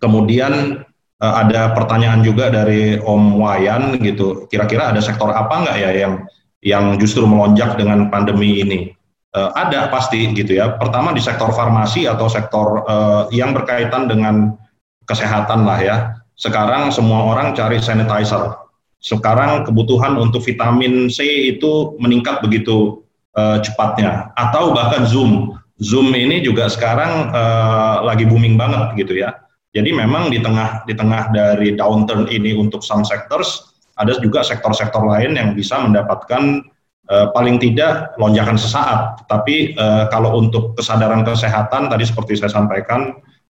[0.00, 0.82] Kemudian
[1.22, 4.50] ada pertanyaan juga dari Om Wayan gitu.
[4.50, 6.14] Kira-kira ada sektor apa nggak ya yang
[6.62, 8.90] yang justru melonjak dengan pandemi ini?
[9.32, 10.76] Uh, ada pasti gitu ya.
[10.76, 14.58] Pertama di sektor farmasi atau sektor uh, yang berkaitan dengan
[15.06, 15.96] kesehatan lah ya.
[16.34, 18.58] Sekarang semua orang cari sanitizer.
[18.98, 21.22] Sekarang kebutuhan untuk vitamin C
[21.54, 23.06] itu meningkat begitu
[23.38, 24.34] uh, cepatnya.
[24.34, 25.54] Atau bahkan Zoom.
[25.78, 29.32] Zoom ini juga sekarang uh, lagi booming banget gitu ya
[29.72, 35.04] jadi memang di tengah di tengah dari downturn ini untuk some sectors ada juga sektor-sektor
[35.04, 36.64] lain yang bisa mendapatkan
[37.08, 39.24] uh, paling tidak lonjakan sesaat.
[39.28, 43.16] Tapi uh, kalau untuk kesadaran kesehatan tadi seperti saya sampaikan,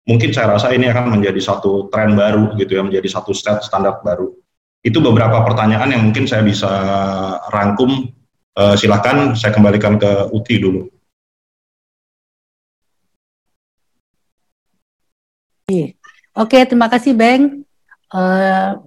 [0.08, 4.32] mungkin saya rasa ini akan menjadi satu tren baru gitu ya, menjadi satu standar baru.
[4.82, 6.70] Itu beberapa pertanyaan yang mungkin saya bisa
[7.52, 8.10] rangkum.
[8.52, 10.84] Uh, silakan saya kembalikan ke Uti dulu.
[15.72, 16.01] Iya.
[16.32, 17.60] Oke, terima kasih Bang
[18.08, 18.80] uh,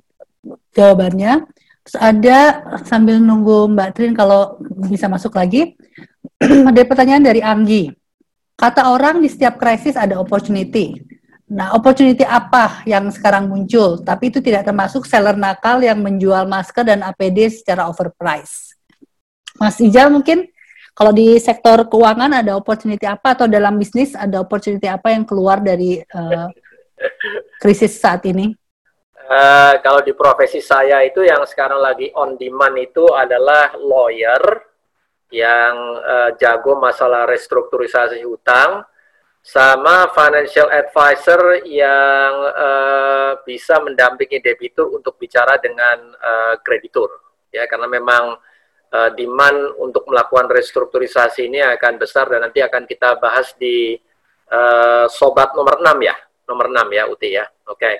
[0.73, 1.45] jawabannya.
[1.85, 4.57] Terus ada sambil nunggu Mbak Trin kalau
[4.89, 5.77] bisa masuk lagi,
[6.41, 7.93] ada pertanyaan dari Anggi.
[8.57, 10.97] Kata orang di setiap krisis ada opportunity.
[11.45, 14.01] Nah, opportunity apa yang sekarang muncul?
[14.01, 18.73] Tapi itu tidak termasuk seller nakal yang menjual masker dan APD secara overpriced.
[19.61, 20.49] Mas Ijal mungkin
[20.97, 25.61] kalau di sektor keuangan ada opportunity apa atau dalam bisnis ada opportunity apa yang keluar
[25.61, 26.49] dari uh,
[27.61, 28.55] krisis saat ini?
[29.25, 34.41] Uh, kalau di profesi saya itu yang sekarang lagi on demand itu adalah lawyer
[35.33, 38.85] yang uh, jago masalah restrukturisasi hutang,
[39.45, 47.13] sama financial advisor yang uh, bisa mendampingi debitur untuk bicara dengan uh, kreditur
[47.53, 48.41] ya karena memang
[48.89, 53.93] uh, demand untuk melakukan restrukturisasi ini akan besar dan nanti akan kita bahas di
[54.49, 57.95] uh, sobat nomor 6 ya nomor 6 ya Uti ya oke okay.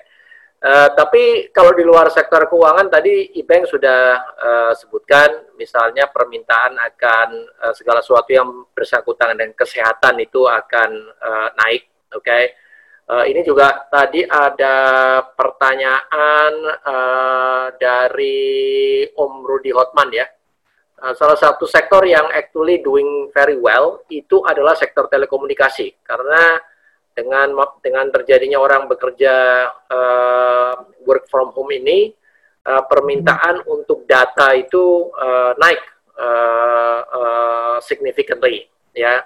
[0.56, 7.28] Uh, tapi kalau di luar sektor keuangan tadi Ibeng sudah uh, sebutkan misalnya permintaan akan
[7.60, 10.90] uh, segala sesuatu yang bersangkutan dengan kesehatan itu akan
[11.20, 12.24] uh, naik, oke?
[12.24, 12.56] Okay?
[13.06, 14.74] Uh, ini juga tadi ada
[15.38, 20.26] pertanyaan uh, dari Om Rudi Hotman ya.
[20.98, 26.58] Uh, salah satu sektor yang actually doing very well itu adalah sektor telekomunikasi karena
[27.16, 29.34] dengan dengan terjadinya orang bekerja
[29.88, 30.74] uh,
[31.08, 32.12] work from home ini
[32.68, 33.72] uh, permintaan hmm.
[33.72, 35.80] untuk data itu uh, naik
[36.20, 39.24] uh, uh, significantly ya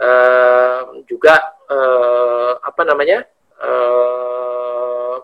[0.00, 3.28] uh, juga uh, apa namanya
[3.60, 5.20] uh,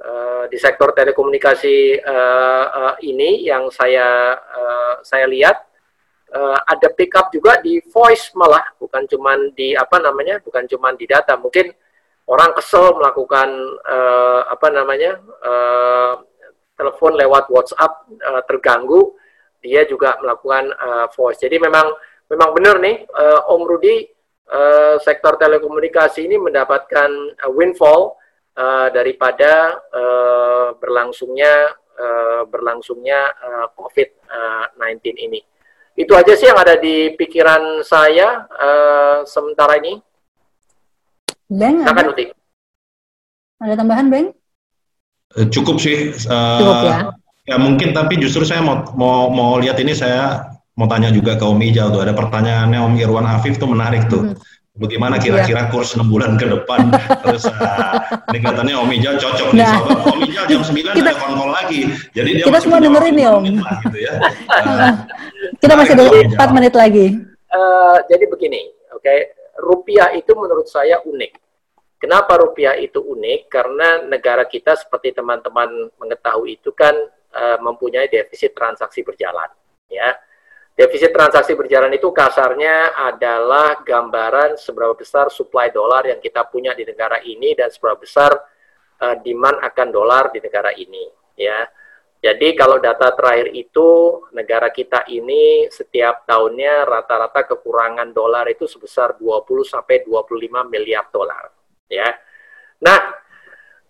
[0.00, 5.65] uh, di sektor telekomunikasi uh, uh, ini yang saya uh, saya lihat
[6.36, 11.08] uh, ada pickup juga di voice malah bukan cuman di apa namanya bukan cuman di
[11.08, 11.72] data mungkin
[12.28, 13.48] orang kesel melakukan
[13.88, 16.20] uh, apa namanya uh,
[16.76, 19.16] telepon lewat WhatsApp uh, terganggu
[19.64, 21.88] dia juga melakukan uh, voice jadi memang
[22.28, 24.04] memang benar nih uh, Om Rudi
[24.52, 27.10] uh, sektor telekomunikasi ini mendapatkan
[27.40, 28.18] uh, windfall
[28.58, 35.40] uh, daripada uh, berlangsungnya uh, berlangsungnya uh, COVID-19 ini.
[35.96, 39.96] Itu aja sih yang ada di pikiran saya uh, sementara ini.
[41.48, 42.12] Beng, ada?
[42.12, 42.28] Uti.
[43.56, 44.26] Ada tambahan, Beng?
[45.40, 46.12] Eh, cukup sih.
[46.28, 46.96] Uh, Cukup ya.
[47.46, 51.44] Ya mungkin, tapi justru saya mau mau mau lihat ini saya mau tanya juga ke
[51.46, 52.02] Om Ijal tuh.
[52.02, 54.22] Ada pertanyaannya Om Irwan Afif tuh menarik tuh.
[54.22, 56.92] Mm -hmm bagaimana kira-kira kurs 6 bulan ke depan?
[57.24, 57.96] Terus uh,
[58.32, 59.56] ini kelihatannya Om Ijal cocok nah.
[59.56, 59.98] nih sobat.
[60.04, 61.80] Om Ijal jam 9 kita, ada konkol lagi.
[62.12, 63.42] Jadi dia kita semua dengerin nih Om.
[63.88, 64.12] gitu ya.
[64.52, 64.90] uh,
[65.62, 66.04] kita masih ada
[66.48, 67.06] 4 menit lagi.
[67.50, 68.60] Uh, jadi begini
[68.92, 69.02] oke?
[69.02, 69.32] Okay.
[69.56, 71.32] rupiah itu menurut saya unik.
[71.96, 73.48] Kenapa rupiah itu unik?
[73.48, 76.92] Karena negara kita seperti teman-teman mengetahui itu kan
[77.32, 79.48] uh, mempunyai defisit transaksi berjalan
[79.90, 80.18] ya
[80.76, 86.84] Defisit transaksi berjalan itu kasarnya adalah gambaran seberapa besar supply dolar yang kita punya di
[86.84, 88.36] negara ini dan seberapa besar
[89.00, 91.64] uh, demand akan dolar di negara ini, ya.
[92.20, 93.88] Jadi kalau data terakhir itu
[94.36, 101.56] negara kita ini setiap tahunnya rata-rata kekurangan dolar itu sebesar 20 sampai 25 miliar dolar,
[101.88, 102.12] ya.
[102.84, 103.16] Nah,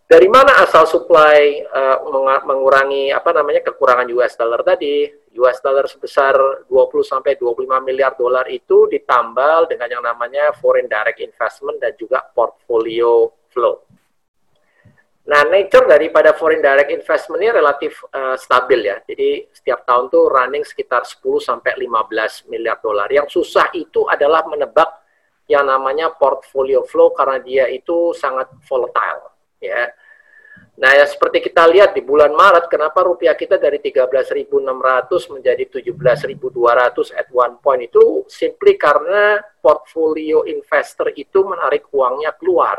[0.07, 1.99] dari mana asal supply uh,
[2.47, 5.03] mengurangi apa namanya kekurangan US dollar tadi?
[5.35, 6.71] US dollar sebesar 20
[7.03, 13.35] sampai 25 miliar dolar itu ditambal dengan yang namanya foreign direct investment dan juga portfolio
[13.51, 13.83] flow.
[15.27, 19.03] Nah, nature daripada foreign direct investment ini relatif uh, stabil ya.
[19.03, 23.11] Jadi setiap tahun tuh running sekitar 10 sampai 15 miliar dolar.
[23.11, 25.03] Yang susah itu adalah menebak
[25.51, 29.36] yang namanya portfolio flow karena dia itu sangat volatile
[29.67, 29.91] ya.
[30.77, 37.17] Nah, ya seperti kita lihat di bulan Maret, kenapa rupiah kita dari 13.600 menjadi 17.200
[37.17, 42.77] at one point itu simply karena portfolio investor itu menarik uangnya keluar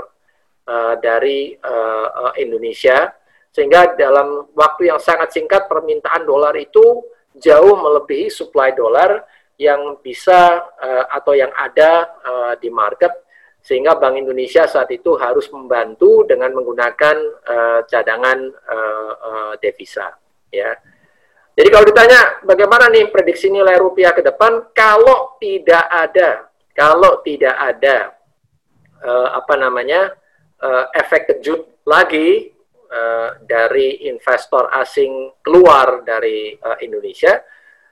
[0.70, 3.10] uh, dari uh, uh, Indonesia,
[3.50, 7.02] sehingga dalam waktu yang sangat singkat permintaan dolar itu
[7.34, 9.26] jauh melebihi supply dolar
[9.58, 13.10] yang bisa uh, atau yang ada uh, di market
[13.68, 20.08] sehingga Bank Indonesia saat itu harus membantu dengan menggunakan uh, cadangan uh, uh, devisa
[20.48, 20.72] ya.
[21.52, 27.60] Jadi kalau ditanya bagaimana nih prediksi nilai rupiah ke depan kalau tidak ada kalau tidak
[27.60, 28.16] ada
[29.04, 30.16] uh, apa namanya
[30.64, 32.56] uh, efek kejut lagi
[32.88, 37.36] uh, dari investor asing keluar dari uh, Indonesia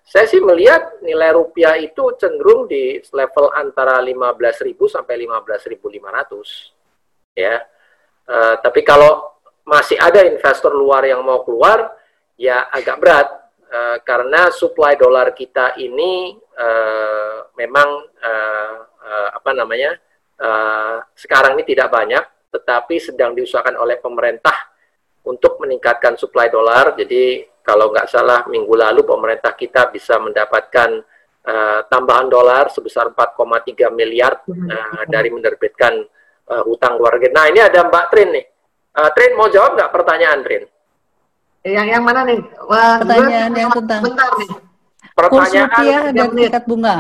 [0.06, 7.58] saya sih melihat nilai rupiah itu cenderung di level antara 15.000 sampai 15.500 ya.
[8.26, 9.34] Uh, tapi kalau
[9.66, 11.90] masih ada investor luar yang mau keluar,
[12.38, 13.28] ya agak berat
[13.74, 19.98] uh, karena supply dolar kita ini uh, memang uh, uh, apa namanya
[20.38, 22.22] uh, sekarang ini tidak banyak,
[22.54, 24.54] tetapi sedang diusahakan oleh pemerintah
[25.26, 26.94] untuk meningkatkan supply dolar.
[26.94, 31.02] Jadi kalau nggak salah minggu lalu pemerintah kita bisa mendapatkan
[31.42, 36.06] uh, tambahan dolar sebesar 4,3 miliar uh, dari menerbitkan
[36.54, 37.34] uh, hutang luar negeri.
[37.34, 38.46] Nah ini ada Mbak Trin nih.
[38.96, 40.64] Uh, Trin mau jawab nggak pertanyaan Trin?
[41.66, 42.40] Yang yang mana nih?
[42.70, 44.50] Wah, pertanyaan yang tentang bentar nih.
[45.18, 46.98] Pertanyaan Kurs rupiah dan tingkat bunga.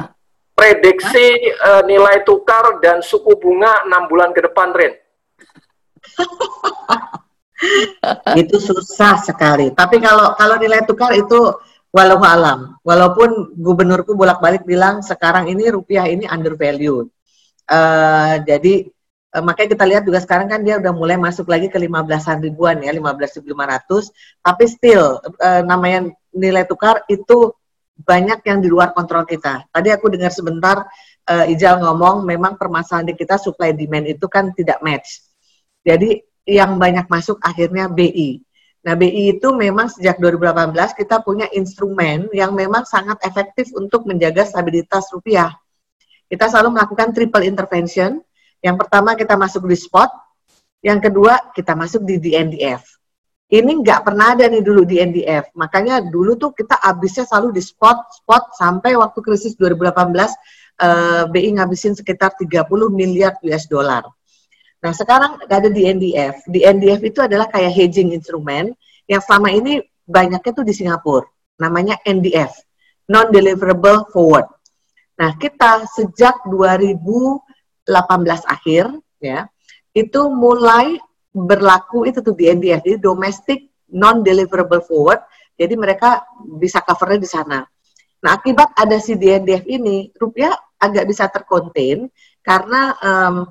[0.55, 1.27] Prediksi
[1.61, 4.93] uh, nilai tukar dan suku bunga enam bulan ke depan, Trin.
[8.41, 9.71] itu susah sekali.
[9.73, 11.53] Tapi kalau kalau nilai tukar itu
[11.95, 12.75] walau alam.
[12.83, 17.07] Walaupun gubernurku bolak-balik bilang sekarang ini rupiah ini undervalued.
[17.65, 18.91] Uh, jadi
[19.31, 22.83] uh, makanya kita lihat juga sekarang kan dia udah mulai masuk lagi ke 15-an ribuan
[22.83, 24.11] ya, 15.500.
[24.43, 27.55] Tapi still uh, namanya nilai tukar itu
[27.95, 29.63] banyak yang di luar kontrol kita.
[29.71, 30.83] Tadi aku dengar sebentar
[31.31, 35.23] uh, Ijal ngomong memang permasalahan di kita supply demand itu kan tidak match.
[35.79, 38.41] Jadi yang banyak masuk akhirnya BI.
[38.85, 44.45] Nah, BI itu memang sejak 2018 kita punya instrumen yang memang sangat efektif untuk menjaga
[44.45, 45.57] stabilitas rupiah.
[46.29, 48.21] Kita selalu melakukan triple intervention.
[48.61, 50.09] Yang pertama kita masuk di spot,
[50.85, 52.85] yang kedua kita masuk di DNDF.
[53.45, 55.53] Ini nggak pernah ada nih dulu di NDF.
[55.53, 59.93] Makanya dulu tuh kita habisnya selalu di spot, spot sampai waktu krisis 2018
[60.81, 64.01] uh, BI ngabisin sekitar 30 miliar US dollar.
[64.85, 66.45] Nah sekarang ada di NDF.
[66.45, 68.77] Di NDF itu adalah kayak hedging instrumen
[69.09, 71.25] yang selama ini banyaknya tuh di Singapura.
[71.57, 72.53] Namanya NDF,
[73.09, 74.45] Non-Deliverable Forward.
[75.17, 77.41] Nah kita sejak 2018
[78.45, 79.49] akhir ya
[79.95, 85.23] itu mulai berlaku itu tuh di NDF, jadi domestic non-deliverable forward,
[85.55, 86.23] jadi mereka
[86.59, 87.59] bisa covernya di sana.
[88.23, 92.11] Nah, akibat ada si DNDF ini, rupiah agak bisa terkonten
[92.43, 93.47] karena um,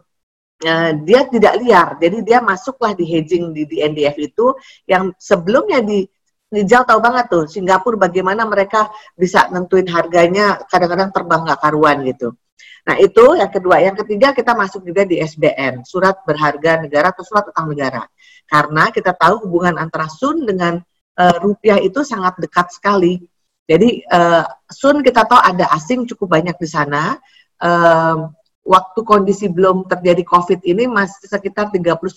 [0.65, 1.89] uh, dia tidak liar.
[2.01, 4.57] Jadi dia masuklah di hedging di DNDF itu
[4.89, 6.09] yang sebelumnya di
[6.55, 8.87] Nijal tahu banget tuh Singapura bagaimana mereka
[9.19, 12.31] bisa nentuin harganya kadang-kadang terbang nggak karuan gitu.
[12.85, 13.81] Nah, itu yang kedua.
[13.81, 18.05] Yang ketiga, kita masuk juga di SBN, Surat Berharga Negara atau Surat Utang Negara.
[18.45, 20.79] Karena kita tahu hubungan antara Sun dengan
[21.17, 23.25] uh, rupiah itu sangat dekat sekali.
[23.65, 27.17] Jadi, uh, Sun kita tahu ada asing cukup banyak di sana.
[27.57, 28.29] Uh,
[28.65, 32.09] waktu kondisi belum terjadi COVID ini masih sekitar 39%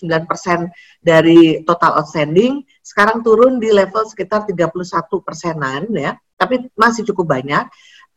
[1.04, 2.64] dari total outstanding.
[2.80, 4.72] Sekarang turun di level sekitar 31
[5.22, 7.68] persenan ya, tapi masih cukup banyak.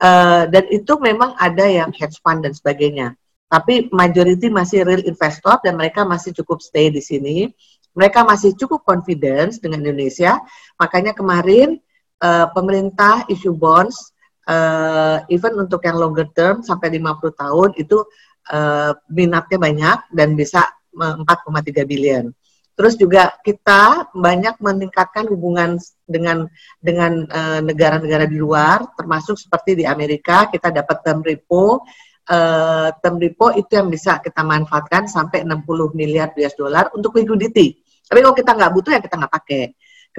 [0.01, 3.19] Uh, dan itu memang ada yang hedge fund dan sebagainya.
[3.51, 7.51] Tapi majority masih real investor dan mereka masih cukup stay di sini.
[7.99, 10.39] Mereka masih cukup confidence dengan Indonesia.
[10.79, 11.83] Makanya kemarin
[12.23, 14.15] uh, pemerintah issue bonds,
[14.51, 18.03] uh, even untuk yang longer term sampai 50 tahun itu
[18.51, 22.35] uh, minatnya banyak dan bisa 4,3 billion.
[22.75, 25.77] Terus juga kita banyak meningkatkan hubungan
[26.09, 26.49] dengan
[26.81, 31.85] dengan eh, negara-negara uh, di luar, termasuk seperti di Amerika kita dapat term repo.
[32.25, 37.85] Uh, term repo itu yang bisa kita manfaatkan sampai 60 miliar US dollar untuk liquidity.
[37.85, 39.65] Tapi kalau kita nggak butuh ya kita nggak pakai.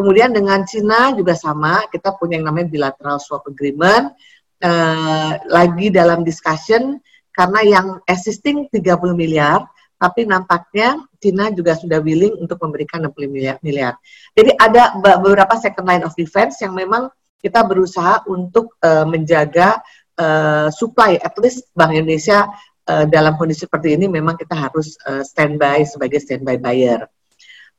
[0.01, 4.17] Kemudian dengan Cina juga sama, kita punya yang namanya bilateral swap agreement.
[4.61, 7.01] Uh, lagi dalam discussion
[7.33, 9.65] karena yang existing 30 miliar
[10.01, 13.55] tapi nampaknya China juga sudah willing untuk memberikan 60 miliar.
[13.61, 13.93] miliar.
[14.33, 19.77] Jadi ada beberapa second line of defense yang memang kita berusaha untuk uh, menjaga
[20.17, 22.49] uh, supply, at least Bank Indonesia
[22.89, 27.05] uh, dalam kondisi seperti ini memang kita harus uh, standby sebagai standby buyer.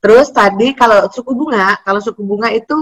[0.02, 2.74] Terus tadi kalau suku bunga, kalau suku bunga itu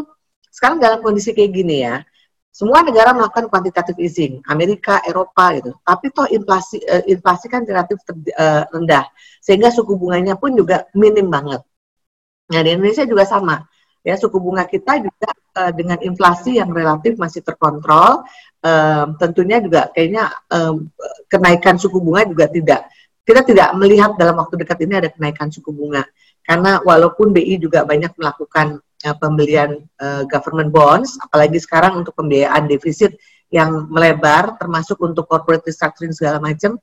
[0.49, 2.01] sekarang dalam kondisi kayak gini ya,
[2.49, 5.77] semua negara melakukan quantitative easing, Amerika, Eropa gitu.
[5.85, 9.05] Tapi toh inflasi uh, inflasi kan relatif ter, uh, rendah,
[9.45, 11.61] sehingga suku bunganya pun juga minim banget.
[12.51, 13.69] Nah di Indonesia juga sama,
[14.01, 18.25] ya suku bunga kita juga uh, dengan inflasi yang relatif masih terkontrol.
[18.65, 20.77] Uh, tentunya juga kayaknya uh,
[21.29, 22.93] kenaikan suku bunga juga tidak
[23.25, 26.05] kita tidak melihat dalam waktu dekat ini ada kenaikan suku bunga
[26.45, 32.67] karena walaupun BI juga banyak melakukan uh, pembelian uh, government bonds, apalagi sekarang untuk pembiayaan
[32.67, 33.17] defisit
[33.51, 36.79] yang melebar, termasuk untuk corporate restructuring segala macam.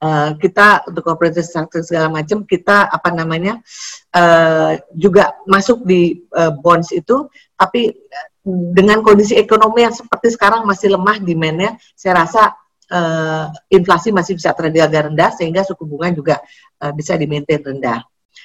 [0.00, 3.60] Uh, kita untuk corporate restructuring segala macam kita apa namanya
[4.16, 7.92] uh, juga masuk di uh, bonds itu, tapi
[8.44, 12.56] dengan kondisi ekonomi yang seperti sekarang masih lemah demandnya, saya rasa
[12.88, 16.36] uh, inflasi masih bisa terjaga rendah sehingga suku bunga juga
[16.80, 18.00] uh, bisa dimaintain rendah.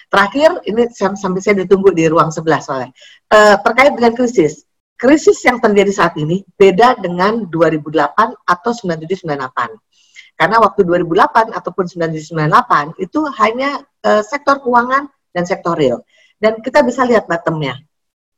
[0.09, 2.91] Terakhir, ini sampai saya ditunggu di ruang sebelah soalnya.
[3.27, 4.63] Uh, terkait dengan krisis,
[4.95, 10.35] krisis yang terjadi saat ini beda dengan 2008 atau 9798.
[10.35, 16.03] Karena waktu 2008 ataupun 9798 itu hanya uh, sektor keuangan dan sektor real.
[16.35, 17.79] Dan kita bisa lihat bottomnya.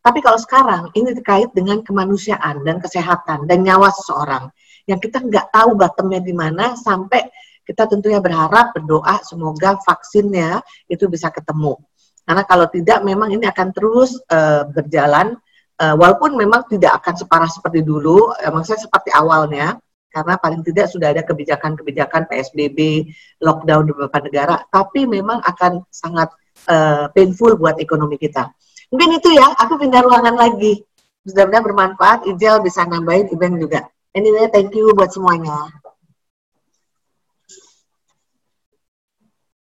[0.06, 4.48] Tapi kalau sekarang ini terkait dengan kemanusiaan dan kesehatan dan nyawa seseorang
[4.88, 7.28] yang kita nggak tahu bottomnya di mana sampai
[7.68, 11.76] kita tentunya berharap berdoa semoga vaksinnya itu bisa ketemu.
[12.24, 15.36] Karena kalau tidak memang ini akan terus uh, berjalan
[15.84, 19.76] uh, walaupun memang tidak akan separah seperti dulu, uh, maksudnya seperti awalnya,
[20.12, 23.08] karena paling tidak sudah ada kebijakan-kebijakan PSBB,
[23.44, 26.32] lockdown di beberapa negara, tapi memang akan sangat
[26.72, 28.50] uh, painful buat ekonomi kita.
[28.92, 30.80] Mungkin itu ya, aku pindah ruangan lagi.
[31.28, 33.84] Mudah-mudahan bermanfaat, Ijel bisa nambahin, Iben juga.
[34.16, 35.68] Anyway, thank you buat semuanya.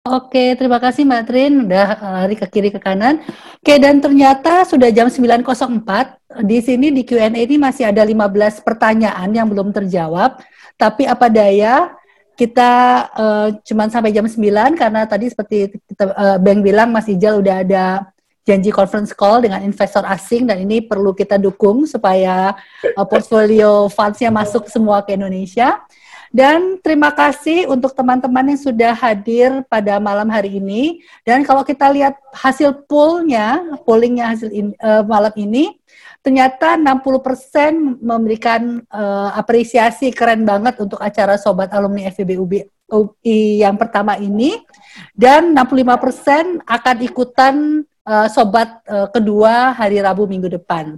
[0.01, 1.53] Oke, terima kasih Mbak Trin.
[1.69, 3.21] Udah eh, lari ke kiri ke kanan.
[3.61, 6.41] Oke, dan ternyata sudah jam 9.04.
[6.41, 10.41] Di sini di Q&A ini masih ada 15 pertanyaan yang belum terjawab.
[10.73, 11.93] Tapi apa daya,
[12.33, 12.71] kita
[13.13, 17.61] uh, cuman sampai jam 9 karena tadi seperti kita, uh, Bang bilang Mas Ijal udah
[17.61, 18.09] ada
[18.41, 22.57] janji conference call dengan investor asing dan ini perlu kita dukung supaya
[22.97, 25.77] uh, portfolio funds-nya masuk semua ke Indonesia.
[26.31, 31.03] Dan terima kasih untuk teman-teman yang sudah hadir pada malam hari ini.
[31.27, 35.75] Dan kalau kita lihat hasil pollnya, pollingnya hasil in, uh, malam ini,
[36.23, 44.15] ternyata 60% memberikan uh, apresiasi keren banget untuk acara Sobat Alumni FEB UI yang pertama
[44.15, 44.55] ini.
[45.11, 47.55] Dan 65% akan ikutan
[48.07, 50.95] uh, Sobat uh, kedua hari Rabu minggu depan.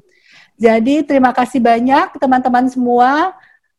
[0.62, 3.34] Jadi terima kasih banyak teman-teman semua.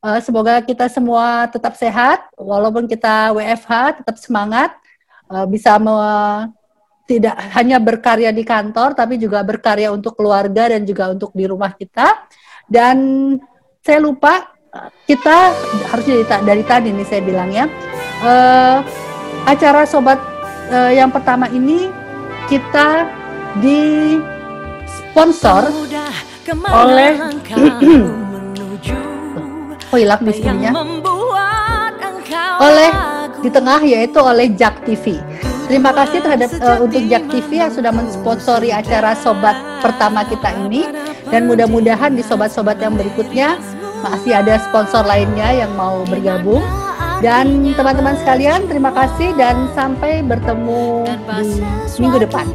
[0.04, 4.76] Uh, semoga kita semua tetap sehat, walaupun kita WFH tetap semangat,
[5.32, 5.96] uh, bisa me
[7.08, 11.72] tidak hanya berkarya di kantor, tapi juga berkarya untuk keluarga dan juga untuk di rumah
[11.72, 12.28] kita.
[12.68, 12.96] Dan
[13.80, 14.52] saya lupa
[15.08, 15.56] kita
[15.88, 17.64] harus dari, dari tadi nih saya bilang ya,
[18.24, 18.84] uh,
[19.48, 20.20] acara sobat
[20.68, 21.88] uh, yang pertama ini
[22.48, 23.08] kita
[23.56, 24.20] di
[24.84, 25.72] sponsor
[26.68, 27.12] oleh
[29.96, 30.72] hilang di sininya
[32.60, 32.90] oleh
[33.44, 35.20] di tengah yaitu oleh Jak TV.
[35.64, 40.88] Terima kasih terhadap uh, untuk Jak TV yang sudah mensponsori acara sobat pertama kita ini
[41.28, 43.60] dan mudah-mudahan di sobat-sobat yang berikutnya
[44.04, 46.64] masih ada sponsor lainnya yang mau bergabung.
[47.22, 51.06] Dan teman-teman sekalian, terima kasih dan sampai bertemu
[51.38, 51.62] di
[52.00, 52.46] minggu depan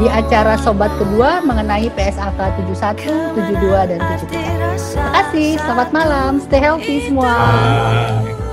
[0.00, 3.04] di acara Sobat kedua mengenai PSAK 71,
[3.36, 4.96] 72, dan 73.
[4.96, 7.32] Terima kasih, selamat malam, stay healthy semua.
[7.32, 8.45] Bye.